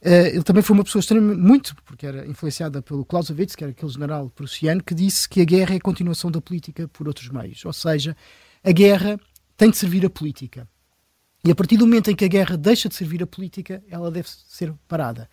Uh, 0.00 0.30
ele 0.32 0.42
também 0.42 0.62
foi 0.62 0.74
uma 0.74 0.84
pessoa 0.84 1.00
extremamente, 1.00 1.40
muito, 1.40 1.76
porque 1.84 2.06
era 2.06 2.26
influenciada 2.26 2.80
pelo 2.80 3.04
Clausewitz, 3.04 3.56
que 3.56 3.64
era 3.64 3.72
aquele 3.72 3.90
general 3.90 4.30
prussiano, 4.30 4.82
que 4.82 4.94
disse 4.94 5.28
que 5.28 5.40
a 5.40 5.44
guerra 5.44 5.74
é 5.74 5.76
a 5.76 5.80
continuação 5.80 6.30
da 6.30 6.40
política 6.40 6.86
por 6.88 7.08
outros 7.08 7.28
meios. 7.28 7.64
Ou 7.64 7.72
seja, 7.72 8.16
a 8.62 8.70
guerra 8.70 9.18
tem 9.56 9.70
de 9.70 9.76
servir 9.76 10.06
a 10.06 10.10
política. 10.10 10.68
E 11.44 11.50
a 11.50 11.54
partir 11.54 11.76
do 11.76 11.86
momento 11.86 12.10
em 12.10 12.16
que 12.16 12.24
a 12.24 12.28
guerra 12.28 12.56
deixa 12.56 12.88
de 12.88 12.94
servir 12.94 13.22
a 13.22 13.26
política, 13.26 13.82
ela 13.90 14.10
deve 14.10 14.28
ser 14.28 14.72
parada. 14.86 15.28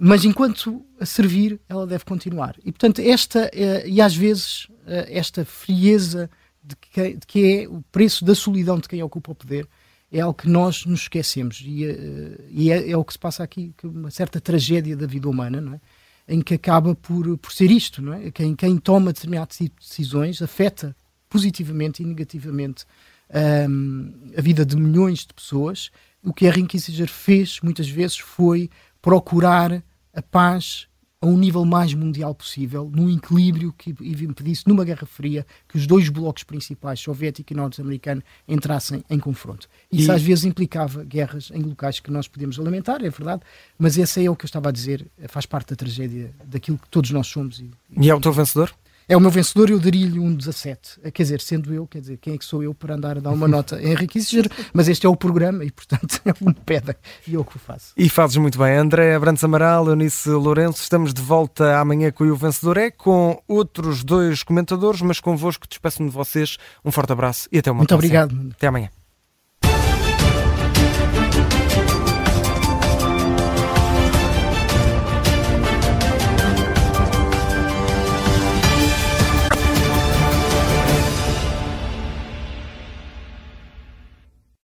Mas 0.00 0.24
enquanto 0.24 0.84
a 1.00 1.06
servir, 1.06 1.60
ela 1.68 1.86
deve 1.86 2.04
continuar. 2.04 2.56
E, 2.60 2.70
portanto, 2.72 3.00
esta, 3.00 3.46
uh, 3.46 3.88
e 3.88 4.00
às 4.00 4.14
vezes, 4.14 4.64
uh, 4.64 5.06
esta 5.08 5.44
frieza 5.44 6.30
de 6.62 6.76
que, 6.76 7.14
de 7.14 7.26
que 7.26 7.62
é 7.62 7.68
o 7.68 7.82
preço 7.90 8.24
da 8.24 8.34
solidão 8.34 8.78
de 8.78 8.88
quem 8.88 9.02
ocupa 9.02 9.32
o 9.32 9.34
poder, 9.34 9.66
é 10.10 10.20
algo 10.20 10.38
que 10.38 10.48
nós 10.48 10.86
nos 10.86 11.02
esquecemos 11.02 11.62
e, 11.64 11.86
uh, 11.86 12.44
e 12.48 12.70
é, 12.70 12.90
é, 12.90 12.96
o 12.96 13.04
que 13.04 13.12
se 13.12 13.18
passa 13.18 13.42
aqui, 13.42 13.74
que 13.76 13.86
uma 13.86 14.10
certa 14.10 14.40
tragédia 14.40 14.96
da 14.96 15.06
vida 15.06 15.28
humana, 15.28 15.80
é? 16.28 16.34
em 16.34 16.40
que 16.40 16.54
acaba 16.54 16.94
por, 16.94 17.38
por 17.38 17.52
ser 17.52 17.70
isto, 17.70 18.12
é? 18.12 18.30
Quem, 18.30 18.54
quem 18.54 18.76
toma 18.76 19.12
determinadas 19.12 19.58
decisões 19.80 20.42
afeta 20.42 20.94
positivamente 21.28 22.02
e 22.02 22.06
negativamente 22.06 22.84
um, 23.30 23.38
ehm, 23.38 24.32
a 24.36 24.40
vida 24.42 24.64
de 24.64 24.76
milhões 24.76 25.20
de 25.20 25.32
pessoas. 25.34 25.90
O 26.22 26.32
que 26.32 26.46
Henry 26.46 26.66
Kissinger 26.66 27.08
fez 27.08 27.60
muitas 27.62 27.88
vezes 27.88 28.18
foi 28.18 28.68
procurar 29.00 29.82
a 30.12 30.22
paz 30.22 30.88
a 31.20 31.26
um 31.26 31.36
nível 31.36 31.64
mais 31.64 31.92
mundial 31.94 32.32
possível, 32.32 32.90
num 32.94 33.10
equilíbrio 33.10 33.72
que 33.72 33.90
impedisse, 33.90 34.62
numa 34.68 34.84
Guerra 34.84 35.04
Fria, 35.04 35.44
que 35.68 35.76
os 35.76 35.84
dois 35.84 36.08
blocos 36.08 36.44
principais, 36.44 37.00
soviético 37.00 37.52
e 37.52 37.56
norte-americano, 37.56 38.22
entrassem 38.46 39.02
em 39.10 39.18
confronto. 39.18 39.68
Isso 39.90 40.12
e... 40.12 40.14
às 40.14 40.22
vezes 40.22 40.44
implicava 40.44 41.02
guerras 41.02 41.50
em 41.52 41.62
locais 41.62 41.98
que 41.98 42.10
nós 42.10 42.28
podemos 42.28 42.56
lamentar, 42.56 43.04
é 43.04 43.10
verdade, 43.10 43.42
mas 43.76 43.98
esse 43.98 44.24
é 44.24 44.30
o 44.30 44.36
que 44.36 44.44
eu 44.44 44.48
estava 44.48 44.68
a 44.68 44.72
dizer, 44.72 45.06
faz 45.28 45.44
parte 45.44 45.70
da 45.70 45.76
tragédia 45.76 46.32
daquilo 46.44 46.78
que 46.78 46.88
todos 46.88 47.10
nós 47.10 47.26
somos. 47.26 47.58
E, 47.58 47.70
e 48.00 48.08
é 48.08 48.14
o 48.14 48.20
teu 48.20 48.32
vencedor? 48.32 48.72
É 49.08 49.16
o 49.16 49.20
meu 49.20 49.30
vencedor, 49.30 49.70
eu 49.70 49.78
daria-lhe 49.78 50.18
um 50.18 50.34
17. 50.34 51.00
Quer 51.12 51.22
dizer, 51.22 51.40
sendo 51.40 51.72
eu, 51.72 51.86
quer 51.86 52.00
dizer, 52.00 52.18
quem 52.18 52.34
é 52.34 52.38
que 52.38 52.44
sou 52.44 52.62
eu 52.62 52.74
para 52.74 52.94
andar 52.94 53.16
a 53.16 53.20
dar 53.20 53.30
uma 53.30 53.48
nota 53.48 53.76
a 53.76 53.82
Henrique 53.82 54.18
Kissinger? 54.18 54.50
Mas 54.72 54.86
este 54.88 55.06
é 55.06 55.08
o 55.08 55.16
programa 55.16 55.64
e, 55.64 55.70
portanto, 55.70 56.20
é 56.26 56.32
um 56.42 56.52
pedra 56.52 56.96
e 57.26 57.34
eu 57.34 57.44
que 57.44 57.56
o 57.56 57.58
faço. 57.58 57.92
E 57.96 58.08
fazes 58.08 58.36
muito 58.36 58.58
bem. 58.58 58.76
André 58.76 59.14
Abrantes 59.14 59.42
Amaral, 59.42 59.88
Eunice 59.88 60.28
Lourenço, 60.28 60.82
estamos 60.82 61.14
de 61.14 61.22
volta 61.22 61.78
amanhã 61.78 62.10
com 62.10 62.24
o 62.24 62.36
vencedor 62.36 62.76
é 62.76 62.90
com 62.90 63.42
outros 63.48 64.04
dois 64.04 64.42
comentadores, 64.42 65.00
mas 65.00 65.20
convosco 65.20 65.66
despeço-me 65.66 66.10
de 66.10 66.14
vocês. 66.14 66.58
Um 66.84 66.92
forte 66.92 67.12
abraço 67.12 67.48
e 67.50 67.58
até 67.58 67.70
uma 67.70 67.78
Muito 67.78 67.88
próxima. 67.88 68.24
obrigado. 68.24 68.52
Até 68.54 68.66
amanhã. 68.66 68.97